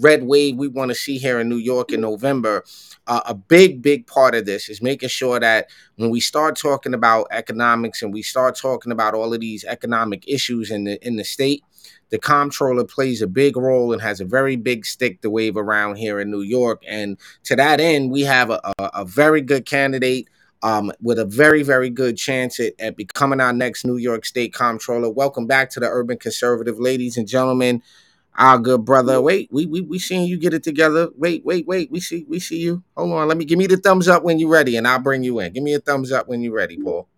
[0.00, 2.64] red wave we want to see here in New York in November,
[3.06, 6.94] uh, a big, big part of this is making sure that when we start talking
[6.94, 11.16] about economics and we start talking about all of these economic issues in the in
[11.16, 11.62] the state,
[12.12, 15.96] the comptroller plays a big role and has a very big stick to wave around
[15.96, 16.82] here in New York.
[16.86, 20.28] And to that end, we have a, a, a very good candidate
[20.62, 24.52] um, with a very, very good chance at, at, becoming our next New York State
[24.52, 25.08] comptroller.
[25.08, 27.82] Welcome back to the Urban Conservative, ladies and gentlemen.
[28.36, 29.20] Our good brother.
[29.20, 31.08] Wait, we we we seeing you get it together.
[31.16, 31.90] Wait, wait, wait.
[31.90, 32.82] We see we see you.
[32.96, 33.28] Hold on.
[33.28, 35.52] Let me give me the thumbs up when you're ready, and I'll bring you in.
[35.52, 37.08] Give me a thumbs up when you're ready, Paul.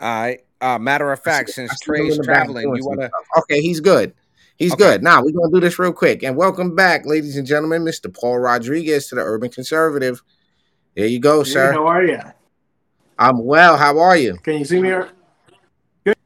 [0.00, 0.40] All right.
[0.60, 3.10] Uh, matter of fact, since Trey's traveling, you want to?
[3.38, 4.14] Okay, he's good.
[4.56, 4.84] He's okay.
[4.84, 5.02] good.
[5.02, 6.22] Now we're gonna do this real quick.
[6.22, 8.12] And welcome back, ladies and gentlemen, Mr.
[8.12, 10.22] Paul Rodriguez to the Urban Conservative.
[10.94, 11.72] There you go, hey, sir.
[11.72, 12.20] How are you?
[13.18, 13.78] I'm well.
[13.78, 14.36] How are you?
[14.42, 14.90] Can you see me?
[16.04, 16.16] Good.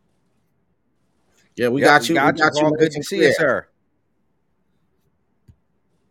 [1.55, 2.14] Yeah, we yep, got you.
[2.14, 2.77] We got, we got you.
[2.77, 3.68] Good to see you, sir.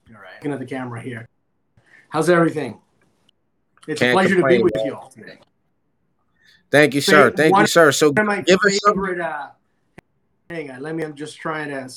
[0.10, 0.36] All right.
[0.36, 1.28] Looking at the camera here.
[2.08, 2.80] How's everything?
[3.86, 4.86] It's Can't a pleasure complain, to be with man.
[4.86, 5.40] you all today.
[6.74, 7.30] Thank you, sir.
[7.30, 7.92] Thank you, sir.
[7.92, 9.22] So give us favorite, some.
[9.22, 9.50] Uh,
[10.50, 11.04] hang on, let me.
[11.04, 11.88] I'm just trying to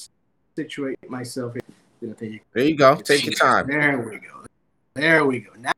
[0.55, 1.55] situate myself.
[1.55, 2.15] Here.
[2.53, 2.97] There you go.
[2.97, 3.69] Take your time.
[3.69, 4.45] There we go.
[4.93, 5.53] There we go.
[5.59, 5.73] Now,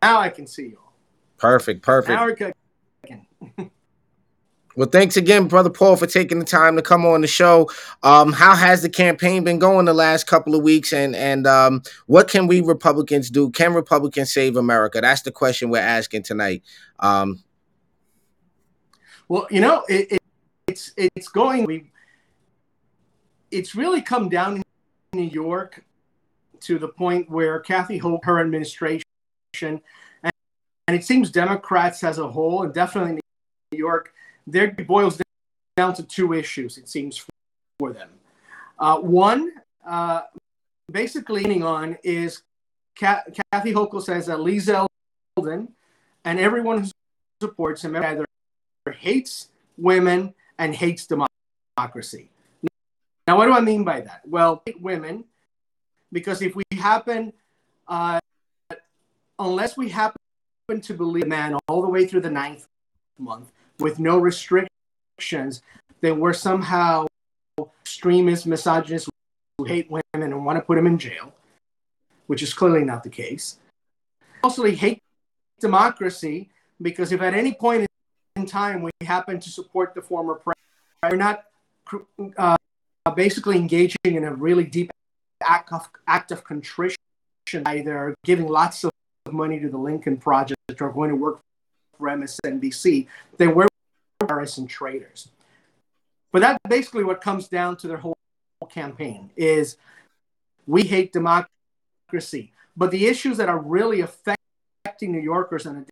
[0.00, 0.94] now I can see you all.
[1.36, 1.82] Perfect.
[1.82, 2.54] Perfect.
[4.76, 7.68] Well, thanks again, brother Paul, for taking the time to come on the show.
[8.04, 11.82] Um, how has the campaign been going the last couple of weeks, and and um,
[12.06, 13.50] what can we Republicans do?
[13.50, 15.00] Can Republicans save America?
[15.00, 16.62] That's the question we're asking tonight.
[17.00, 17.42] Um,
[19.28, 20.22] well, you know, it, it,
[20.66, 21.64] it's it's going.
[21.64, 21.90] We
[23.50, 24.62] it's really come down in
[25.12, 25.84] New York
[26.60, 29.04] to the point where Kathy Hochul, her administration,
[29.62, 30.32] and,
[30.86, 33.20] and it seems Democrats as a whole, and definitely
[33.72, 34.12] New York
[34.46, 35.20] there boils
[35.76, 37.24] down to two issues, it seems,
[37.78, 38.08] for them.
[38.78, 39.52] Uh, one,
[39.86, 40.22] uh,
[40.90, 42.42] basically, leaning on is
[42.94, 45.68] Kathy Hochul says that Lee Zeldin
[46.24, 46.90] and everyone who
[47.40, 48.24] supports him either
[48.92, 52.30] hates women and hates democracy.
[53.26, 54.22] Now, what do I mean by that?
[54.26, 55.24] Well, women,
[56.12, 57.32] because if we happen,
[57.86, 58.20] uh,
[59.38, 60.16] unless we happen
[60.82, 62.66] to believe man all the way through the ninth
[63.18, 65.62] month, with no restrictions,
[66.00, 67.06] then we're somehow
[67.82, 69.08] extremists, misogynists
[69.58, 71.32] who hate women and want to put them in jail,
[72.26, 73.58] which is clearly not the case.
[74.42, 75.02] Also, hate
[75.60, 77.87] democracy because if at any point in
[78.48, 80.58] time we happen to support the former president,
[81.02, 81.44] we're not
[82.36, 82.56] uh,
[83.14, 84.90] basically engaging in a really deep
[85.42, 86.96] act of, act of contrition,
[87.66, 88.90] either giving lots of
[89.30, 91.40] money to the Lincoln Project or going to work
[91.98, 93.06] for MSNBC,
[93.36, 93.68] then we're
[94.20, 95.28] terrorists and traitors.
[96.32, 98.16] But that's basically what comes down to their whole
[98.68, 99.76] campaign is
[100.66, 102.52] we hate democracy.
[102.76, 105.84] But the issues that are really affecting New Yorkers on a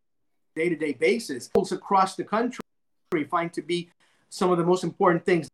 [0.56, 2.60] day-to-day basis across the country
[3.30, 3.90] find to be
[4.28, 5.48] some of the most important things,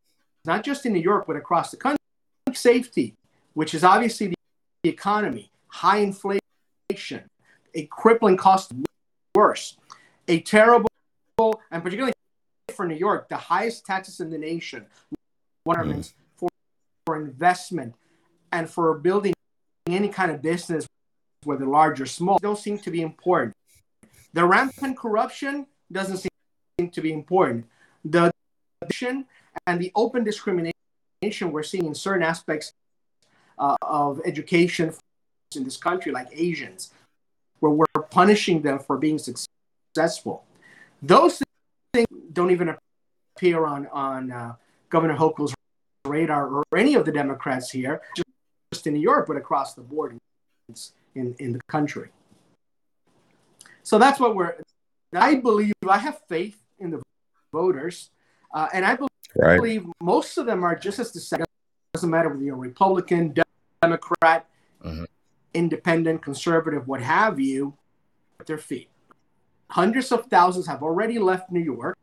[0.44, 1.98] not just in New York, but across the country.
[2.54, 3.14] Safety,
[3.54, 4.34] which is obviously
[4.82, 6.40] the economy, high inflation,
[7.74, 8.72] a crippling cost
[9.34, 9.76] worse,
[10.28, 10.88] a terrible
[11.70, 12.12] and particularly
[12.74, 14.84] for New York, the highest taxes in the nation,
[15.64, 16.12] requirements mm.
[16.36, 16.48] for,
[17.06, 17.94] for investment
[18.52, 19.32] and for building
[19.88, 20.86] any kind of business,
[21.44, 23.51] whether large or small, don't seem to be important.
[24.32, 27.66] The rampant corruption doesn't seem to be important.
[28.04, 28.30] The
[29.66, 30.72] and the open discrimination
[31.50, 32.72] we're seeing in certain aspects
[33.58, 34.92] uh, of education
[35.54, 36.92] in this country, like Asians,
[37.60, 40.44] where we're punishing them for being successful.
[41.02, 41.42] Those
[41.92, 42.74] things don't even
[43.36, 44.54] appear on on uh,
[44.88, 45.54] Governor Hochul's
[46.06, 48.02] radar or any of the Democrats here,
[48.72, 50.16] just in York, but across the board
[51.14, 52.08] in in the country.
[53.82, 54.56] So that's what we're.
[55.14, 57.02] I believe I have faith in the
[57.52, 58.10] voters,
[58.54, 59.94] uh, and I believe right.
[60.00, 61.44] most of them are just as same.
[61.92, 63.34] Doesn't matter whether you're Republican,
[63.82, 64.46] Democrat,
[64.82, 65.04] mm-hmm.
[65.52, 67.76] Independent, Conservative, what have you,
[68.40, 68.88] at their feet.
[69.68, 71.98] Hundreds of thousands have already left New York,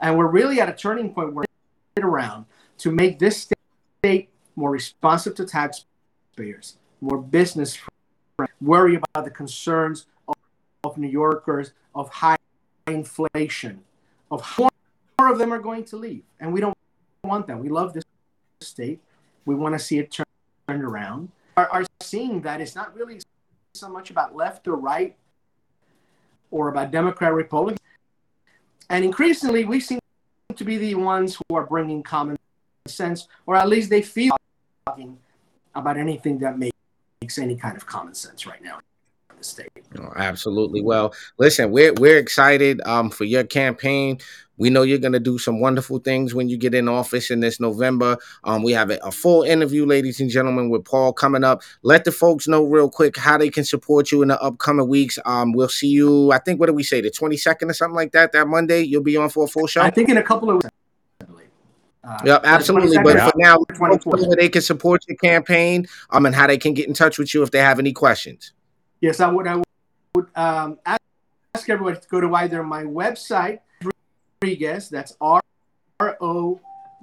[0.00, 1.46] and we're really at a turning point where
[1.96, 2.44] we're around
[2.78, 3.48] to make this
[4.02, 7.78] state more responsive to taxpayers, more business
[8.36, 10.06] friendly, worry about the concerns
[10.94, 12.36] of, New Yorkers, of high
[12.86, 13.82] inflation,
[14.30, 16.22] of more of them are going to leave.
[16.40, 16.76] And we don't
[17.22, 17.58] want that.
[17.58, 18.04] We love this
[18.60, 19.00] state.
[19.44, 20.26] We want to see it turn,
[20.68, 21.30] turned around.
[21.56, 23.20] Are, are seeing that it's not really
[23.74, 25.16] so much about left or right
[26.50, 27.78] or about Democrat, Republican.
[28.90, 29.98] And increasingly, we seem
[30.54, 32.36] to be the ones who are bringing common
[32.86, 34.36] sense, or at least they feel
[34.86, 35.18] talking
[35.74, 38.78] about anything that makes any kind of common sense right now
[39.44, 39.68] state.
[39.98, 40.82] Oh, absolutely.
[40.82, 44.18] Well, listen, we're we're excited um, for your campaign.
[44.56, 47.40] We know you're going to do some wonderful things when you get in office in
[47.40, 48.16] this November.
[48.44, 51.62] Um, we have a, a, full interview, ladies and gentlemen, with Paul coming up.
[51.82, 55.18] Let the folks know real quick how they can support you in the upcoming weeks.
[55.24, 58.12] Um, we'll see you, I think, what do we say, the 22nd or something like
[58.12, 58.82] that, that Monday?
[58.82, 59.82] You'll be on for a full show?
[59.82, 60.70] I think in a couple of weeks.
[62.04, 62.98] Uh, yep, absolutely.
[62.98, 66.86] But for now, where they can support your campaign um, and how they can get
[66.86, 68.52] in touch with you if they have any questions.
[69.04, 69.46] Yes, I would.
[69.46, 69.62] I
[70.14, 73.58] would um, ask everybody to go to either my website,
[74.40, 74.88] Rodriguez.
[74.88, 75.42] That's R
[76.00, 76.58] O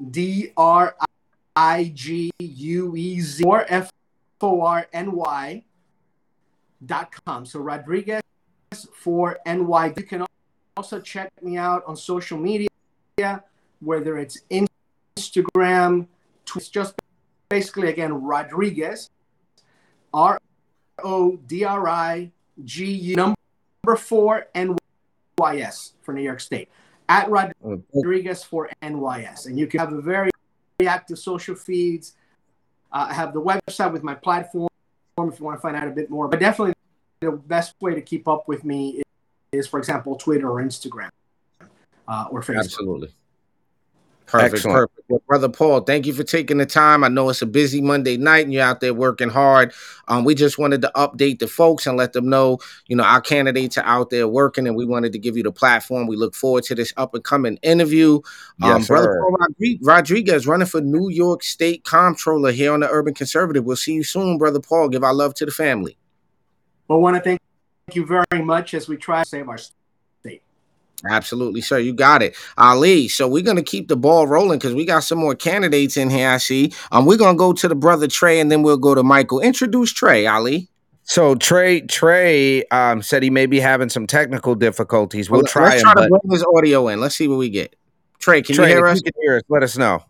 [0.09, 0.95] D R
[1.55, 3.91] I G U E Z or F
[4.41, 5.63] O R N Y
[6.83, 7.45] dot com.
[7.45, 8.23] So Rodriguez
[8.95, 9.93] for NY.
[9.95, 10.25] You can
[10.75, 13.43] also check me out on social media,
[13.79, 16.07] whether it's Instagram,
[16.55, 16.95] it's just
[17.47, 19.11] basically again Rodriguez,
[20.11, 20.39] R
[21.03, 22.31] O D R I
[22.63, 26.69] G U number four NYS for New York State
[27.09, 29.47] at Rodriguez for NYS.
[29.47, 30.31] And you can have a very
[30.85, 32.15] active social feeds.
[32.91, 34.69] Uh, I have the website with my platform
[35.17, 36.27] if you want to find out a bit more.
[36.27, 36.73] But definitely
[37.19, 39.01] the best way to keep up with me
[39.51, 41.09] is, is for example, Twitter or Instagram.
[42.07, 42.59] uh, or Facebook.
[42.59, 43.09] Absolutely.
[44.31, 44.75] Perfect, Excellent.
[44.77, 45.09] perfect.
[45.09, 47.03] Well, Brother Paul, thank you for taking the time.
[47.03, 49.73] I know it's a busy Monday night and you're out there working hard.
[50.07, 53.19] Um, we just wanted to update the folks and let them know, you know, our
[53.19, 56.07] candidates are out there working and we wanted to give you the platform.
[56.07, 58.21] We look forward to this up and coming interview.
[58.61, 59.47] Um, yes, Brother Paul
[59.81, 63.65] Rodriguez running for New York State Comptroller here on the Urban Conservative.
[63.65, 64.87] We'll see you soon, Brother Paul.
[64.87, 65.97] Give our love to the family.
[66.87, 67.41] Well, I want to thank
[67.91, 69.57] you very much as we try to save our
[71.09, 71.79] Absolutely, sir.
[71.79, 72.35] You got it.
[72.57, 73.07] Ali.
[73.07, 76.29] So we're gonna keep the ball rolling because we got some more candidates in here.
[76.29, 76.73] I see.
[76.91, 79.39] Um, we're gonna go to the brother Trey and then we'll go to Michael.
[79.39, 80.69] Introduce Trey, Ali.
[81.03, 85.29] So Trey Trey um, said he may be having some technical difficulties.
[85.29, 85.69] We'll, well try.
[85.69, 86.99] Let's try him, to bring his audio in.
[86.99, 87.75] Let's see what we get.
[88.19, 89.01] Trey, can Trey, you hear us?
[89.03, 89.43] You can hear us.
[89.49, 90.03] Let us know.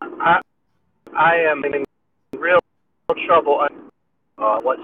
[0.00, 0.40] I
[1.16, 1.84] I am in
[2.38, 2.58] real
[3.26, 3.66] trouble.
[4.38, 4.82] Uh, what's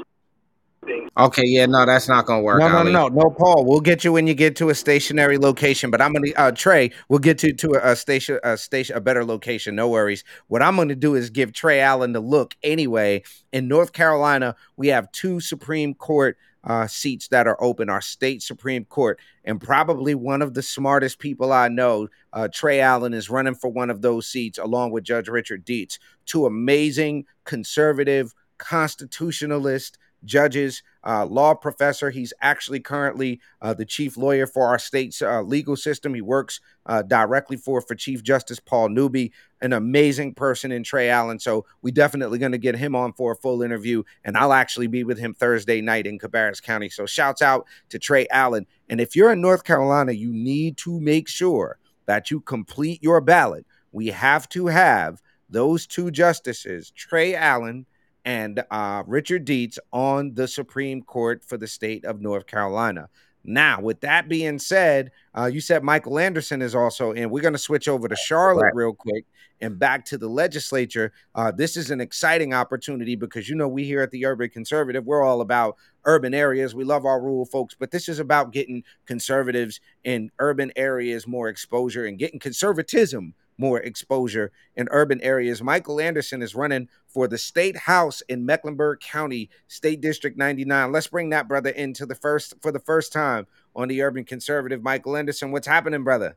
[1.16, 2.60] Okay, yeah, no, that's not gonna work.
[2.60, 2.92] No, no, Ali.
[2.92, 3.64] no, no, Paul.
[3.66, 5.90] We'll get you when you get to a stationary location.
[5.90, 6.92] But I'm gonna uh, Trey.
[7.08, 9.74] We'll get you to a, a station, a station, a better location.
[9.74, 10.22] No worries.
[10.46, 12.54] What I'm gonna do is give Trey Allen the look.
[12.62, 18.00] Anyway, in North Carolina, we have two Supreme Court uh, seats that are open, our
[18.00, 23.14] state Supreme Court, and probably one of the smartest people I know, uh, Trey Allen,
[23.14, 25.98] is running for one of those seats along with Judge Richard Dietz.
[26.26, 32.10] Two amazing conservative constitutionalist judges, uh, law professor.
[32.10, 36.14] He's actually currently uh, the chief lawyer for our state's uh, legal system.
[36.14, 41.08] He works uh, directly for for Chief Justice Paul Newby, an amazing person in Trey
[41.10, 41.38] Allen.
[41.38, 44.86] So we definitely going to get him on for a full interview, and I'll actually
[44.86, 46.88] be with him Thursday night in Cabarrus County.
[46.88, 48.66] So shouts out to Trey Allen.
[48.88, 53.20] And if you're in North Carolina, you need to make sure that you complete your
[53.20, 53.66] ballot.
[53.92, 57.86] We have to have those two justices, Trey Allen
[58.28, 63.08] and uh, Richard Dietz on the Supreme Court for the state of North Carolina.
[63.42, 67.30] Now, with that being said, uh, you said Michael Anderson is also in.
[67.30, 68.74] We're going to switch over to Charlotte right.
[68.74, 69.24] real quick
[69.62, 71.10] and back to the legislature.
[71.34, 75.06] Uh, this is an exciting opportunity because, you know, we here at the Urban Conservative,
[75.06, 76.74] we're all about urban areas.
[76.74, 81.48] We love our rural folks, but this is about getting conservatives in urban areas more
[81.48, 85.62] exposure and getting conservatism more exposure in urban areas.
[85.62, 90.92] Michael Anderson is running for the state house in Mecklenburg County, State District 99.
[90.92, 94.82] Let's bring that brother into the first for the first time on the Urban Conservative.
[94.82, 96.36] Michael Anderson, what's happening, brother?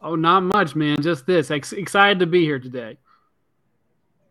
[0.00, 1.00] Oh, not much, man.
[1.02, 1.50] Just this.
[1.50, 2.98] Ex- excited to be here today.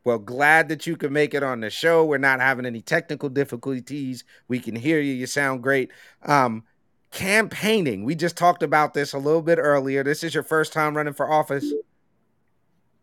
[0.04, 2.06] Well, glad that you could make it on the show.
[2.06, 4.24] We're not having any technical difficulties.
[4.48, 5.14] We can hear you.
[5.14, 5.92] You sound great.
[6.24, 6.64] Um,
[7.12, 8.06] campaigning.
[8.06, 10.04] We just talked about this a little bit earlier.
[10.04, 11.74] This is your first time running for office.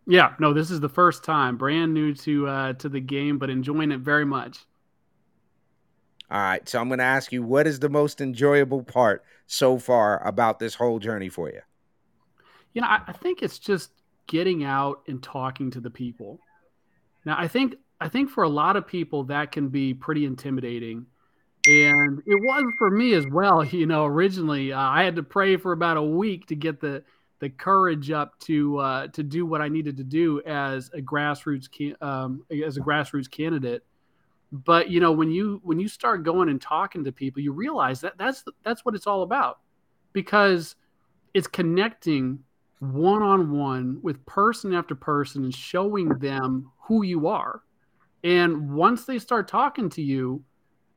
[0.06, 3.48] Yeah, no, this is the first time, brand new to uh, to the game, but
[3.48, 4.58] enjoying it very much.
[6.30, 9.78] All right, so I'm going to ask you, what is the most enjoyable part so
[9.78, 11.60] far about this whole journey for you?
[12.72, 13.90] You know, I, I think it's just
[14.26, 16.40] getting out and talking to the people.
[17.24, 21.06] Now, I think I think for a lot of people that can be pretty intimidating,
[21.66, 23.64] and it was for me as well.
[23.72, 27.02] You know, originally uh, I had to pray for about a week to get the
[27.40, 31.68] the courage up to uh, to do what I needed to do as a grassroots
[32.02, 33.82] um, as a grassroots candidate.
[34.52, 38.00] But you know, when you when you start going and talking to people, you realize
[38.02, 39.58] that that's that's what it's all about,
[40.12, 40.76] because
[41.34, 42.38] it's connecting
[42.78, 47.62] one on one with person after person and showing them who you are.
[48.22, 50.44] And once they start talking to you,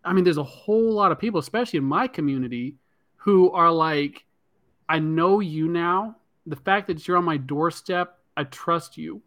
[0.05, 2.75] I mean, there's a whole lot of people, especially in my community,
[3.15, 4.25] who are like,
[4.87, 6.17] I know you now
[6.47, 9.21] the fact that you're on my doorstep, I trust you.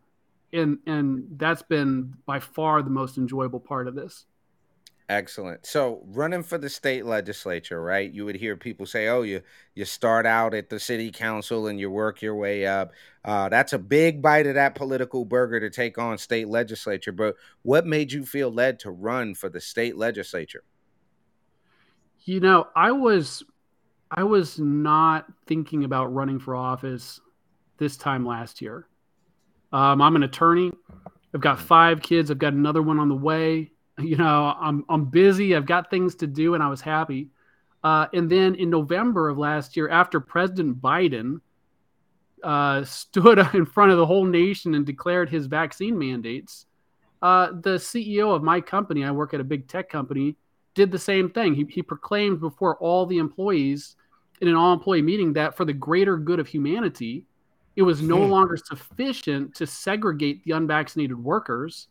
[0.53, 4.27] And and that's been by far the most enjoyable part of this.
[5.09, 5.66] Excellent.
[5.66, 8.12] So running for the state legislature, right?
[8.12, 9.43] You would hear people say, "Oh, you
[9.75, 12.93] you start out at the city council and you work your way up."
[13.25, 17.12] Uh, that's a big bite of that political burger to take on state legislature.
[17.12, 20.62] But what made you feel led to run for the state legislature?
[22.25, 23.43] You know, I was
[24.11, 27.21] I was not thinking about running for office
[27.79, 28.89] this time last year.
[29.73, 30.73] Um, I'm an attorney.
[31.33, 32.31] I've got five kids.
[32.31, 33.71] I've got another one on the way.
[33.99, 35.55] You know, I'm I'm busy.
[35.55, 37.29] I've got things to do, and I was happy.
[37.85, 41.43] Uh, and then in November of last year, after President Biden
[42.43, 46.65] uh, stood in front of the whole nation and declared his vaccine mandates,
[47.21, 50.35] uh, the CEO of my company, I work at a big tech company,
[50.75, 51.55] did the same thing.
[51.55, 53.97] He, he proclaimed before all the employees
[54.41, 57.26] in an all employee meeting that for the greater good of humanity,
[57.76, 58.30] it was no hmm.
[58.30, 61.88] longer sufficient to segregate the unvaccinated workers.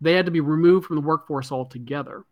[0.00, 2.24] They had to be removed from the workforce altogether.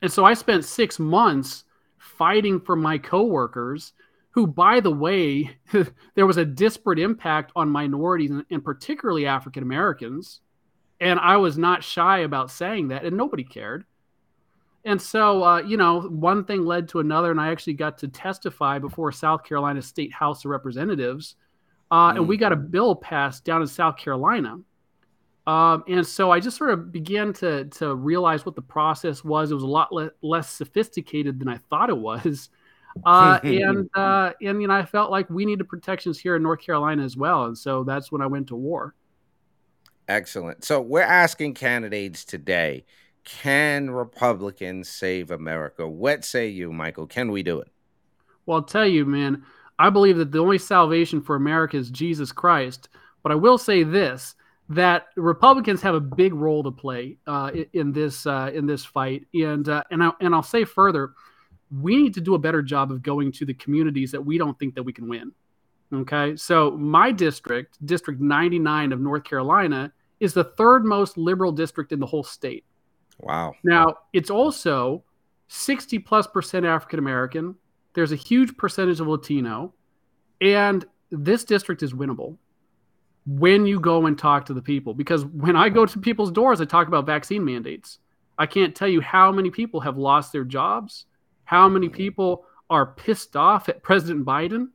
[0.00, 1.64] And so I spent six months
[1.98, 3.92] fighting for my coworkers
[4.30, 5.56] who, by the way,
[6.14, 10.40] there was a disparate impact on minorities and, and particularly African Americans.
[11.00, 13.84] And I was not shy about saying that, and nobody cared.
[14.84, 18.08] And so, uh, you know, one thing led to another, and I actually got to
[18.08, 21.36] testify before South Carolina State House of Representatives.
[21.90, 22.16] Uh, mm.
[22.16, 24.58] And we got a bill passed down in South Carolina.
[25.46, 29.50] Um, and so I just sort of began to, to realize what the process was.
[29.50, 32.48] It was a lot le- less sophisticated than I thought it was.
[33.06, 36.60] Uh, and uh, and you know I felt like we needed protections here in North
[36.60, 38.94] Carolina as well, and so that's when I went to war.
[40.08, 40.62] Excellent.
[40.62, 42.84] So we're asking candidates today:
[43.24, 45.88] Can Republicans save America?
[45.88, 47.06] What say you, Michael?
[47.06, 47.68] Can we do it?
[48.46, 49.44] Well, I'll tell you, man.
[49.78, 52.88] I believe that the only salvation for America is Jesus Christ.
[53.22, 54.34] But I will say this:
[54.68, 59.26] that Republicans have a big role to play uh, in this uh, in this fight,
[59.34, 61.12] and uh, and I, and I'll say further
[61.80, 64.58] we need to do a better job of going to the communities that we don't
[64.58, 65.32] think that we can win.
[65.92, 66.36] Okay.
[66.36, 72.00] So my district, District 99 of North Carolina, is the third most liberal district in
[72.00, 72.64] the whole state.
[73.20, 73.54] Wow.
[73.62, 75.04] Now, it's also
[75.48, 77.54] 60 plus percent African American.
[77.94, 79.74] There's a huge percentage of Latino.
[80.40, 82.36] And this district is winnable
[83.26, 84.94] when you go and talk to the people.
[84.94, 87.98] Because when I go to people's doors, I talk about vaccine mandates.
[88.38, 91.06] I can't tell you how many people have lost their jobs
[91.52, 91.96] how many mm-hmm.
[91.96, 94.68] people are pissed off at President Biden,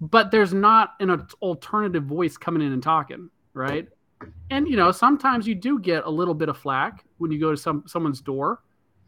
[0.00, 3.88] but there's not an alternative voice coming in and talking, right?
[4.50, 7.50] And you know, sometimes you do get a little bit of flack when you go
[7.50, 8.60] to some someone's door,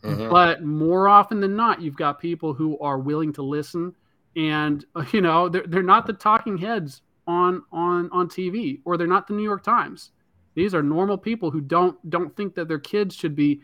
[0.02, 0.30] mm-hmm.
[0.30, 3.94] but more often than not, you've got people who are willing to listen,
[4.34, 9.06] and you know, they're they're not the talking heads on on on TV, or they're
[9.06, 10.12] not the New York Times.
[10.54, 13.60] These are normal people who don't don't think that their kids should be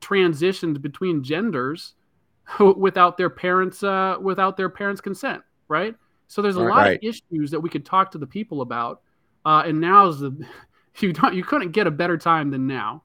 [0.00, 1.94] transitioned between genders
[2.76, 5.94] without their parents uh, without their parents' consent, right?
[6.28, 6.98] So there's a lot right.
[6.98, 9.02] of issues that we could talk to the people about,
[9.44, 10.46] uh, and now's the
[10.98, 13.02] you don't you couldn't get a better time than now.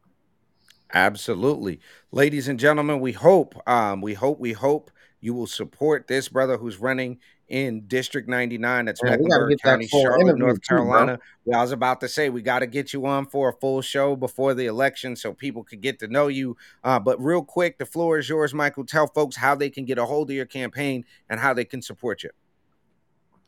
[0.93, 1.79] Absolutely,
[2.11, 6.57] ladies and gentlemen, we hope um, we hope we hope you will support this brother
[6.57, 7.19] who's running
[7.51, 8.85] in District 99.
[8.85, 11.17] That's yeah, Mecklenburg County, Charlotte, North Carolina.
[11.17, 13.53] Too, well, I was about to say we got to get you on for a
[13.53, 16.55] full show before the election so people could get to know you.
[16.83, 18.85] Uh, but real quick, the floor is yours, Michael.
[18.85, 21.81] Tell folks how they can get a hold of your campaign and how they can
[21.81, 22.29] support you.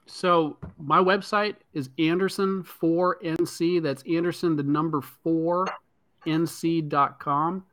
[0.05, 3.81] So my website is Anderson4NC.
[3.81, 5.65] That's Anderson, the number four,
[6.26, 7.65] NC.com.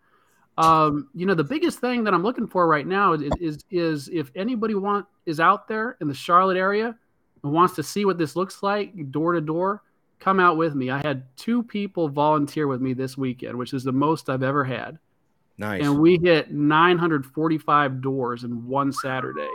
[0.59, 4.09] Um, you know, the biggest thing that I'm looking for right now is, is, is
[4.13, 6.95] if anybody want is out there in the Charlotte area
[7.43, 9.83] and wants to see what this looks like door to door,
[10.19, 10.91] come out with me.
[10.91, 14.65] I had two people volunteer with me this weekend, which is the most I've ever
[14.65, 14.99] had.
[15.57, 15.83] Nice.
[15.83, 19.49] And we hit 945 doors in one Saturday.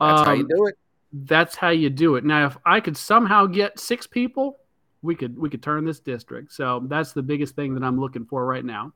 [0.00, 0.78] That's um, how you um, do it.
[1.12, 2.24] That's how you do it.
[2.24, 4.58] Now, if I could somehow get six people,
[5.02, 6.52] we could we could turn this district.
[6.52, 8.92] So that's the biggest thing that I'm looking for right now.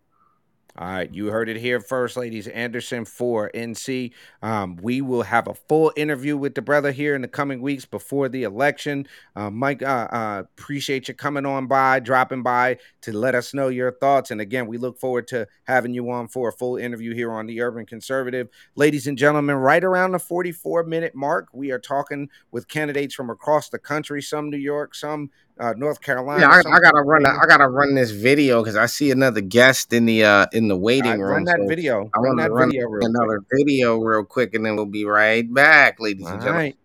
[0.77, 2.49] All right, you heard it here first, ladies.
[2.49, 4.11] Anderson for NC.
[4.43, 7.85] Um, we will have a full interview with the brother here in the coming weeks
[7.85, 9.07] before the election.
[9.37, 13.69] Uh, Mike, uh, uh, appreciate you coming on by, dropping by to let us know
[13.69, 14.33] your thoughts.
[14.33, 17.47] And again, we look forward to having you on for a full interview here on
[17.47, 18.49] the Urban Conservative.
[18.75, 23.31] Ladies and gentlemen, right around the 44 minute mark, we are talking with candidates from
[23.31, 26.41] across the country, some New York, some uh, North Carolina.
[26.41, 27.25] Yeah, I, I, gotta run.
[27.27, 30.77] I gotta run this video because I see another guest in the uh in the
[30.77, 31.31] waiting right, room.
[31.31, 32.11] Run that so video.
[32.15, 33.67] I want to run video another quick.
[33.67, 36.65] video real quick, and then we'll be right back, ladies All and gentlemen.
[36.65, 36.77] Right.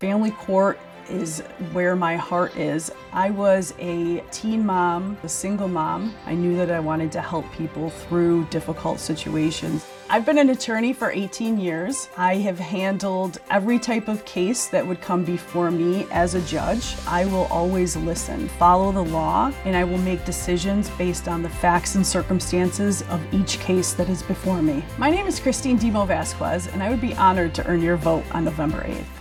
[0.00, 0.78] Family court
[1.10, 1.40] is
[1.72, 2.90] where my heart is.
[3.12, 6.14] I was a teen mom, a single mom.
[6.26, 9.86] I knew that I wanted to help people through difficult situations.
[10.08, 12.08] I've been an attorney for 18 years.
[12.16, 16.96] I have handled every type of case that would come before me as a judge.
[17.06, 21.48] I will always listen, follow the law, and I will make decisions based on the
[21.48, 24.84] facts and circumstances of each case that is before me.
[24.98, 28.24] My name is Kristine Demo Vasquez, and I would be honored to earn your vote
[28.32, 29.19] on November 8th.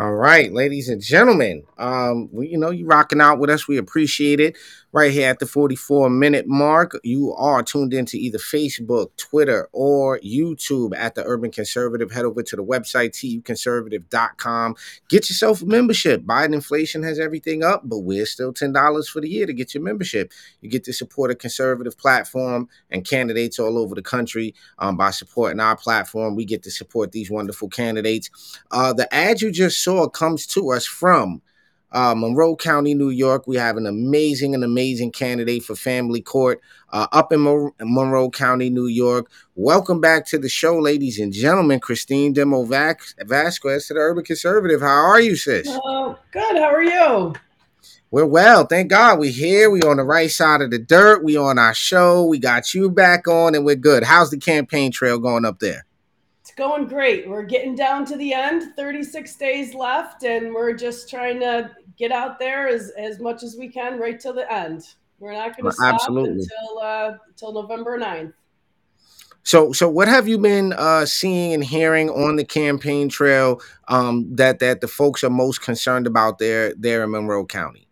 [0.00, 3.68] All right, ladies and gentlemen, um, we, you know, you rocking out with us.
[3.68, 4.56] We appreciate it.
[4.92, 10.18] Right here at the 44 minute mark, you are tuned into either Facebook, Twitter, or
[10.18, 12.10] YouTube at the Urban Conservative.
[12.10, 14.74] Head over to the website, tuconservative.com.
[15.08, 16.24] Get yourself a membership.
[16.24, 19.82] Biden inflation has everything up, but we're still $10 for the year to get your
[19.84, 20.32] membership.
[20.60, 25.12] You get to support a conservative platform and candidates all over the country um, by
[25.12, 26.34] supporting our platform.
[26.34, 28.28] We get to support these wonderful candidates.
[28.72, 31.42] Uh, the ad you just saw comes to us from
[31.92, 33.46] uh, Monroe County, New York.
[33.46, 36.60] We have an amazing and amazing candidate for family court
[36.92, 39.30] uh, up in Mo- Monroe County, New York.
[39.54, 41.80] Welcome back to the show, ladies and gentlemen.
[41.80, 44.80] Kristine Demo Vasquez to the Urban Conservative.
[44.80, 45.66] How are you, sis?
[45.68, 46.56] Oh, good.
[46.56, 47.34] How are you?
[48.12, 49.20] We're well, thank God.
[49.20, 49.70] We're here.
[49.70, 51.22] We're on the right side of the dirt.
[51.22, 52.24] We're on our show.
[52.24, 54.02] We got you back on, and we're good.
[54.02, 55.86] How's the campaign trail going up there?
[56.50, 57.28] It's going great.
[57.28, 58.74] We're getting down to the end.
[58.74, 63.54] Thirty-six days left, and we're just trying to get out there as, as much as
[63.56, 64.82] we can right till the end.
[65.20, 66.40] We're not going to stop Absolutely.
[66.42, 68.32] until uh, until November 9th.
[69.44, 74.34] So, so what have you been uh, seeing and hearing on the campaign trail um,
[74.34, 77.86] that that the folks are most concerned about there there in Monroe County?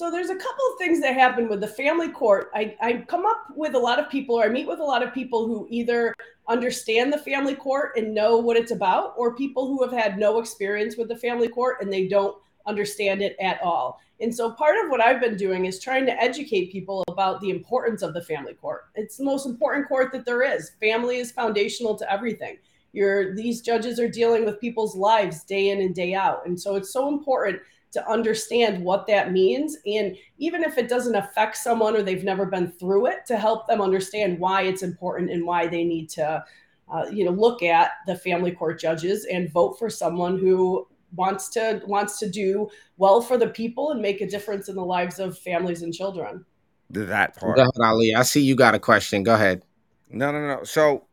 [0.00, 2.50] So there's a couple of things that happen with the family court.
[2.54, 5.02] I, I come up with a lot of people, or I meet with a lot
[5.02, 6.14] of people who either
[6.48, 10.40] understand the family court and know what it's about, or people who have had no
[10.40, 12.34] experience with the family court and they don't
[12.64, 14.00] understand it at all.
[14.22, 17.50] And so part of what I've been doing is trying to educate people about the
[17.50, 18.84] importance of the family court.
[18.94, 20.70] It's the most important court that there is.
[20.80, 22.56] Family is foundational to everything.
[22.94, 26.46] You're, these judges are dealing with people's lives day in and day out.
[26.46, 27.60] And so it's so important
[27.92, 29.76] to understand what that means.
[29.86, 33.66] And even if it doesn't affect someone or they've never been through it, to help
[33.66, 36.44] them understand why it's important and why they need to,
[36.92, 40.86] uh, you know, look at the family court judges and vote for someone who
[41.16, 44.84] wants to wants to do well for the people and make a difference in the
[44.84, 46.44] lives of families and children.
[46.90, 47.56] That part.
[47.56, 48.14] Go ahead, Ali.
[48.14, 49.22] I see you got a question.
[49.22, 49.62] Go ahead.
[50.08, 50.64] No, no, no.
[50.64, 51.06] So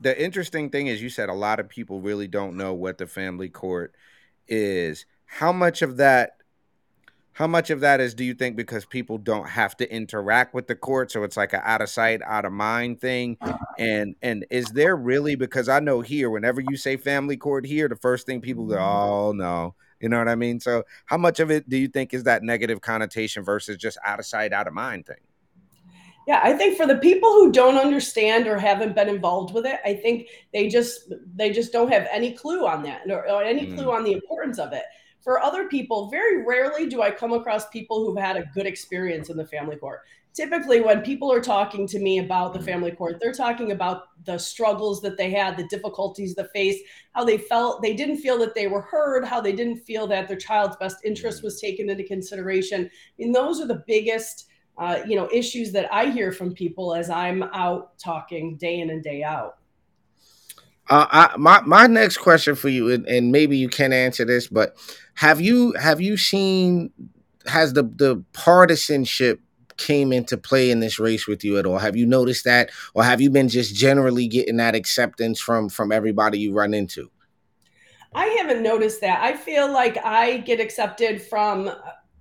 [0.00, 3.06] the interesting thing is you said a lot of people really don't know what the
[3.06, 3.94] family court
[4.46, 6.32] is how much of that
[7.32, 10.66] how much of that is do you think because people don't have to interact with
[10.66, 13.36] the court so it's like an out of sight out of mind thing
[13.78, 17.88] and and is there really because i know here whenever you say family court here
[17.88, 21.38] the first thing people go oh no you know what i mean so how much
[21.38, 24.66] of it do you think is that negative connotation versus just out of sight out
[24.66, 25.20] of mind thing
[26.26, 29.80] yeah, I think for the people who don't understand or haven't been involved with it,
[29.82, 33.64] I think they just they just don't have any clue on that or, or any
[33.64, 33.74] mm.
[33.74, 34.82] clue on the importance of it.
[35.28, 39.28] For other people, very rarely do I come across people who've had a good experience
[39.28, 40.00] in the family court.
[40.32, 44.38] Typically, when people are talking to me about the family court, they're talking about the
[44.38, 48.54] struggles that they had, the difficulties they faced, how they felt they didn't feel that
[48.54, 52.04] they were heard, how they didn't feel that their child's best interest was taken into
[52.04, 52.90] consideration.
[53.18, 54.46] Mean, those are the biggest,
[54.78, 58.88] uh, you know, issues that I hear from people as I'm out talking day in
[58.88, 59.58] and day out.
[60.90, 64.48] Uh, I, my my next question for you, and, and maybe you can answer this,
[64.48, 64.76] but
[65.14, 66.90] have you have you seen
[67.46, 69.40] has the the partisanship
[69.76, 71.78] came into play in this race with you at all?
[71.78, 75.92] Have you noticed that, or have you been just generally getting that acceptance from from
[75.92, 77.10] everybody you run into?
[78.14, 79.22] I haven't noticed that.
[79.22, 81.70] I feel like I get accepted from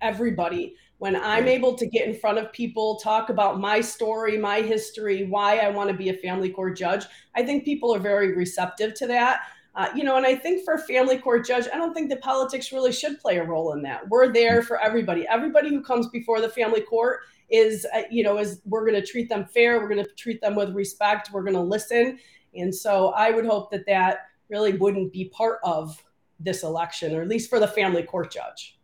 [0.02, 4.62] everybody when I'm able to get in front of people, talk about my story, my
[4.62, 7.06] history, why I want to be a family court judge.
[7.36, 9.42] I think people are very receptive to that.
[9.76, 12.22] Uh, you know, and I think for a family court judge, I don't think that
[12.22, 14.10] politics really should play a role in that.
[14.10, 15.28] We're there for everybody.
[15.28, 17.20] Everybody who comes before the family court
[17.52, 19.80] is, uh, you know, is we're going to treat them fair.
[19.80, 21.30] We're going to treat them with respect.
[21.32, 22.18] We're going to listen.
[22.56, 26.04] And so I would hope that that really wouldn't be part of
[26.40, 28.77] this election, or at least for the family court judge.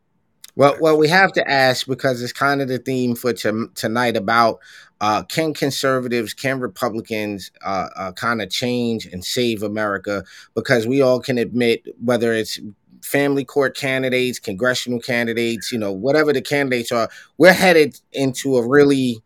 [0.55, 4.59] Well, well, we have to ask because it's kind of the theme for tonight about
[5.01, 10.23] uh, can conservatives, can Republicans uh, uh, kind of change and save America?
[10.53, 12.59] Because we all can admit, whether it's
[13.01, 18.65] family court candidates, congressional candidates, you know, whatever the candidates are, we're headed into a
[18.67, 19.21] really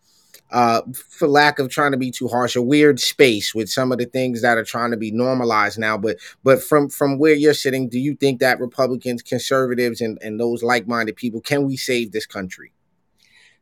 [0.52, 3.98] uh, for lack of trying to be too harsh, a weird space with some of
[3.98, 5.98] the things that are trying to be normalized now.
[5.98, 10.40] But but from from where you're sitting, do you think that Republicans, conservatives, and, and
[10.40, 12.72] those like-minded people can we save this country?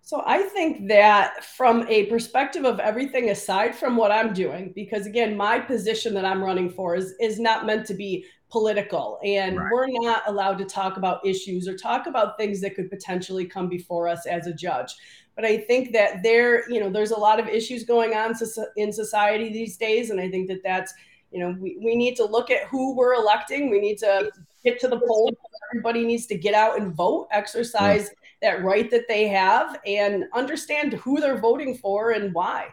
[0.05, 5.07] So I think that from a perspective of everything aside from what I'm doing, because
[5.07, 9.57] again, my position that I'm running for is is not meant to be political and
[9.57, 9.71] right.
[9.73, 13.67] we're not allowed to talk about issues or talk about things that could potentially come
[13.67, 14.95] before us as a judge
[15.35, 18.33] but I think that there, you know, there's a lot of issues going on
[18.77, 20.93] in society these days, and I think that that's,
[21.31, 23.69] you know, we, we need to look at who we're electing.
[23.69, 24.31] We need to
[24.63, 25.35] get to the polls.
[25.73, 28.09] Everybody needs to get out and vote, exercise
[28.41, 32.69] that right that they have, and understand who they're voting for and why.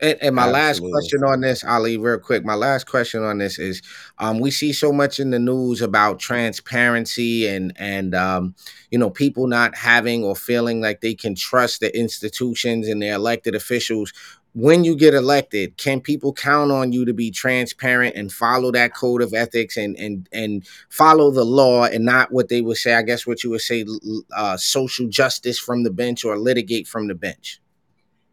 [0.00, 0.60] And, and my Absolutely.
[0.60, 2.44] last question on this, Ali, real quick.
[2.44, 3.82] My last question on this is:
[4.18, 8.54] um, we see so much in the news about transparency and and um,
[8.90, 13.14] you know people not having or feeling like they can trust the institutions and their
[13.14, 14.12] elected officials.
[14.52, 18.94] When you get elected, can people count on you to be transparent and follow that
[18.94, 22.94] code of ethics and and and follow the law and not what they would say?
[22.94, 23.84] I guess what you would say,
[24.36, 27.60] uh, social justice from the bench or litigate from the bench.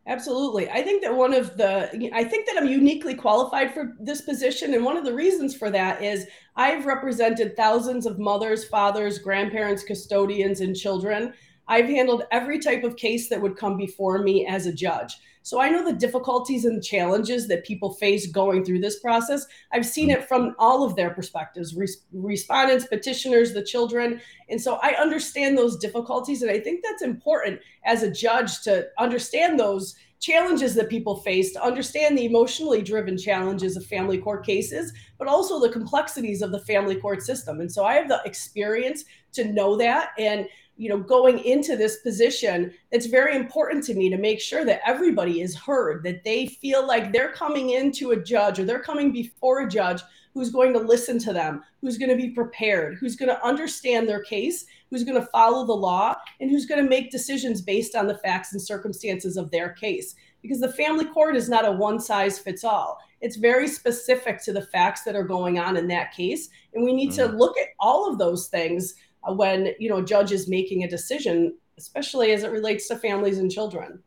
[0.08, 0.70] Absolutely.
[0.70, 4.74] I think that one of the, I think that I'm uniquely qualified for this position.
[4.74, 9.84] And one of the reasons for that is I've represented thousands of mothers, fathers, grandparents,
[9.84, 11.34] custodians, and children.
[11.68, 15.14] I've handled every type of case that would come before me as a judge.
[15.48, 19.46] So I know the difficulties and challenges that people face going through this process.
[19.72, 24.20] I've seen it from all of their perspectives res- respondents, petitioners, the children.
[24.50, 26.42] And so I understand those difficulties.
[26.42, 31.54] And I think that's important as a judge to understand those challenges that people face,
[31.54, 36.52] to understand the emotionally driven challenges of family court cases, but also the complexities of
[36.52, 37.62] the family court system.
[37.62, 40.10] And so I have the experience to know that.
[40.18, 40.46] And
[40.78, 44.82] you know going into this position it's very important to me to make sure that
[44.86, 49.12] everybody is heard that they feel like they're coming into a judge or they're coming
[49.12, 50.02] before a judge
[50.34, 54.08] who's going to listen to them who's going to be prepared who's going to understand
[54.08, 57.96] their case who's going to follow the law and who's going to make decisions based
[57.96, 61.72] on the facts and circumstances of their case because the family court is not a
[61.72, 65.88] one size fits all it's very specific to the facts that are going on in
[65.88, 67.32] that case and we need mm-hmm.
[67.32, 68.94] to look at all of those things
[69.34, 73.38] when you know a judge is making a decision, especially as it relates to families
[73.38, 74.04] and children.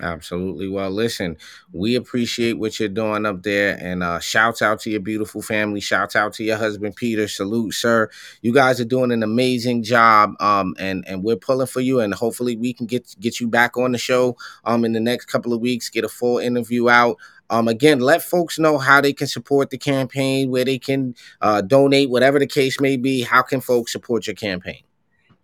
[0.00, 0.68] Absolutely.
[0.68, 1.36] Well, listen,
[1.72, 5.80] we appreciate what you're doing up there, and uh, shouts out to your beautiful family.
[5.80, 7.28] Shouts out to your husband Peter.
[7.28, 8.10] Salute, sir.
[8.42, 12.14] You guys are doing an amazing job, um, and and we're pulling for you, and
[12.14, 15.52] hopefully we can get get you back on the show, um, in the next couple
[15.52, 15.88] of weeks.
[15.88, 17.16] Get a full interview out.
[17.50, 21.60] Um, again, let folks know how they can support the campaign, where they can uh,
[21.60, 23.22] donate, whatever the case may be.
[23.22, 24.82] How can folks support your campaign?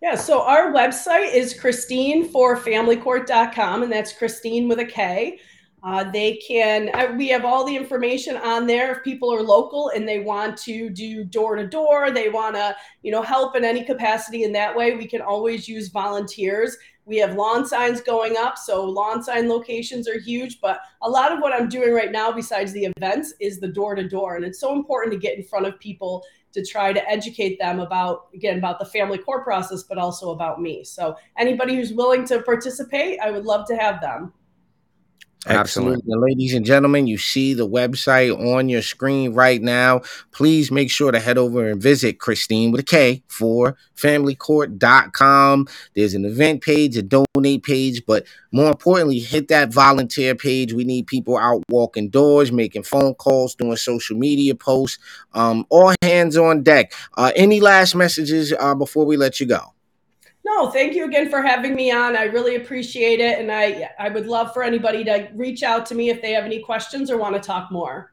[0.01, 5.39] Yeah, so our website is kristineforfamilycourt.com, and that's Kristine with a K.
[5.83, 8.93] Uh, they can, uh, we have all the information on there.
[8.93, 12.73] If people are local and they want to do door to door, they want to,
[13.01, 16.77] you know, help in any capacity in that way, we can always use volunteers.
[17.05, 20.61] We have lawn signs going up, so lawn sign locations are huge.
[20.61, 23.95] But a lot of what I'm doing right now, besides the events, is the door
[23.95, 24.35] to door.
[24.35, 26.23] And it's so important to get in front of people
[26.53, 30.61] to try to educate them about, again, about the family court process, but also about
[30.61, 30.83] me.
[30.83, 34.31] So anybody who's willing to participate, I would love to have them.
[35.45, 36.15] Absolutely.
[36.15, 40.01] Ladies and gentlemen, you see the website on your screen right now.
[40.31, 45.67] Please make sure to head over and visit Kristine with a K for familycourt.com.
[45.95, 50.71] There's an event page, a donate page, but more importantly, hit that volunteer page.
[50.71, 54.97] We need people out walking doors, making phone calls, doing social media posts,
[55.33, 56.93] um, all hands on deck.
[57.17, 59.72] Uh, any last messages uh, before we let you go?
[60.45, 62.17] No, thank you again for having me on.
[62.17, 63.39] I really appreciate it.
[63.39, 66.43] And I, I would love for anybody to reach out to me if they have
[66.43, 68.11] any questions or want to talk more.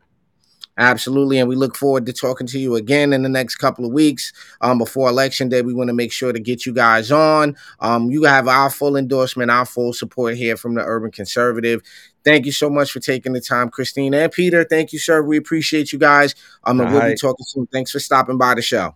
[0.78, 1.38] Absolutely.
[1.38, 4.32] And we look forward to talking to you again in the next couple of weeks
[4.60, 5.60] um, before Election Day.
[5.60, 7.56] We want to make sure to get you guys on.
[7.80, 11.82] Um, you have our full endorsement, our full support here from the Urban Conservative.
[12.24, 14.64] Thank you so much for taking the time, Kristine and Peter.
[14.64, 15.22] Thank you, sir.
[15.22, 16.34] We appreciate you guys.
[16.64, 17.10] Um, and we'll right.
[17.10, 17.66] be talking soon.
[17.66, 18.94] Thanks for stopping by the show.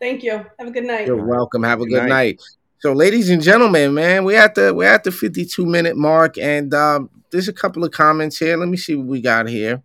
[0.00, 0.32] Thank you.
[0.58, 1.06] Have a good night.
[1.06, 1.62] You're welcome.
[1.62, 2.40] Have a good, good night.
[2.40, 2.42] night.
[2.82, 6.74] So, ladies and gentlemen, man, we're at the we're at the 52 minute mark, and
[6.74, 8.56] um, there's a couple of comments here.
[8.56, 9.84] Let me see what we got here.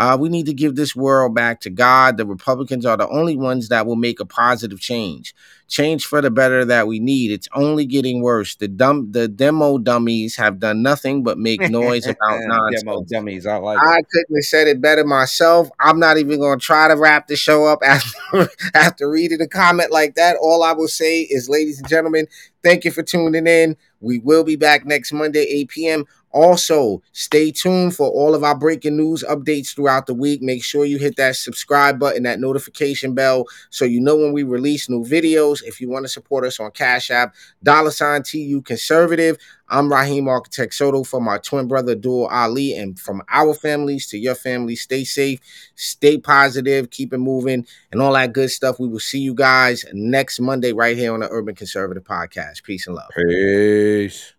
[0.00, 2.16] Uh, we need to give this world back to God.
[2.16, 5.34] The Republicans are the only ones that will make a positive change,
[5.68, 7.30] change for the better that we need.
[7.30, 8.54] It's only getting worse.
[8.54, 12.82] The dumb, the demo dummies have done nothing but make noise about nonsense.
[12.82, 13.78] demo dummies, I like.
[13.78, 15.68] I couldn't have said it better myself.
[15.78, 19.48] I'm not even going to try to wrap the show up after after reading a
[19.48, 20.38] comment like that.
[20.40, 22.26] All I will say is, ladies and gentlemen,
[22.62, 23.76] thank you for tuning in.
[24.00, 26.04] We will be back next Monday, 8 p.m.
[26.32, 30.42] Also, stay tuned for all of our breaking news updates throughout the week.
[30.42, 34.44] Make sure you hit that subscribe button, that notification bell, so you know when we
[34.44, 35.62] release new videos.
[35.64, 39.38] If you want to support us on Cash App, dollar sign TU Conservative.
[39.68, 44.18] I'm Raheem Architect Soto from our twin brother Dual Ali, and from our families to
[44.18, 44.76] your family.
[44.76, 45.40] Stay safe,
[45.74, 48.80] stay positive, keep it moving, and all that good stuff.
[48.80, 52.62] We will see you guys next Monday right here on the Urban Conservative Podcast.
[52.64, 53.10] Peace and love.
[53.16, 54.34] Peace.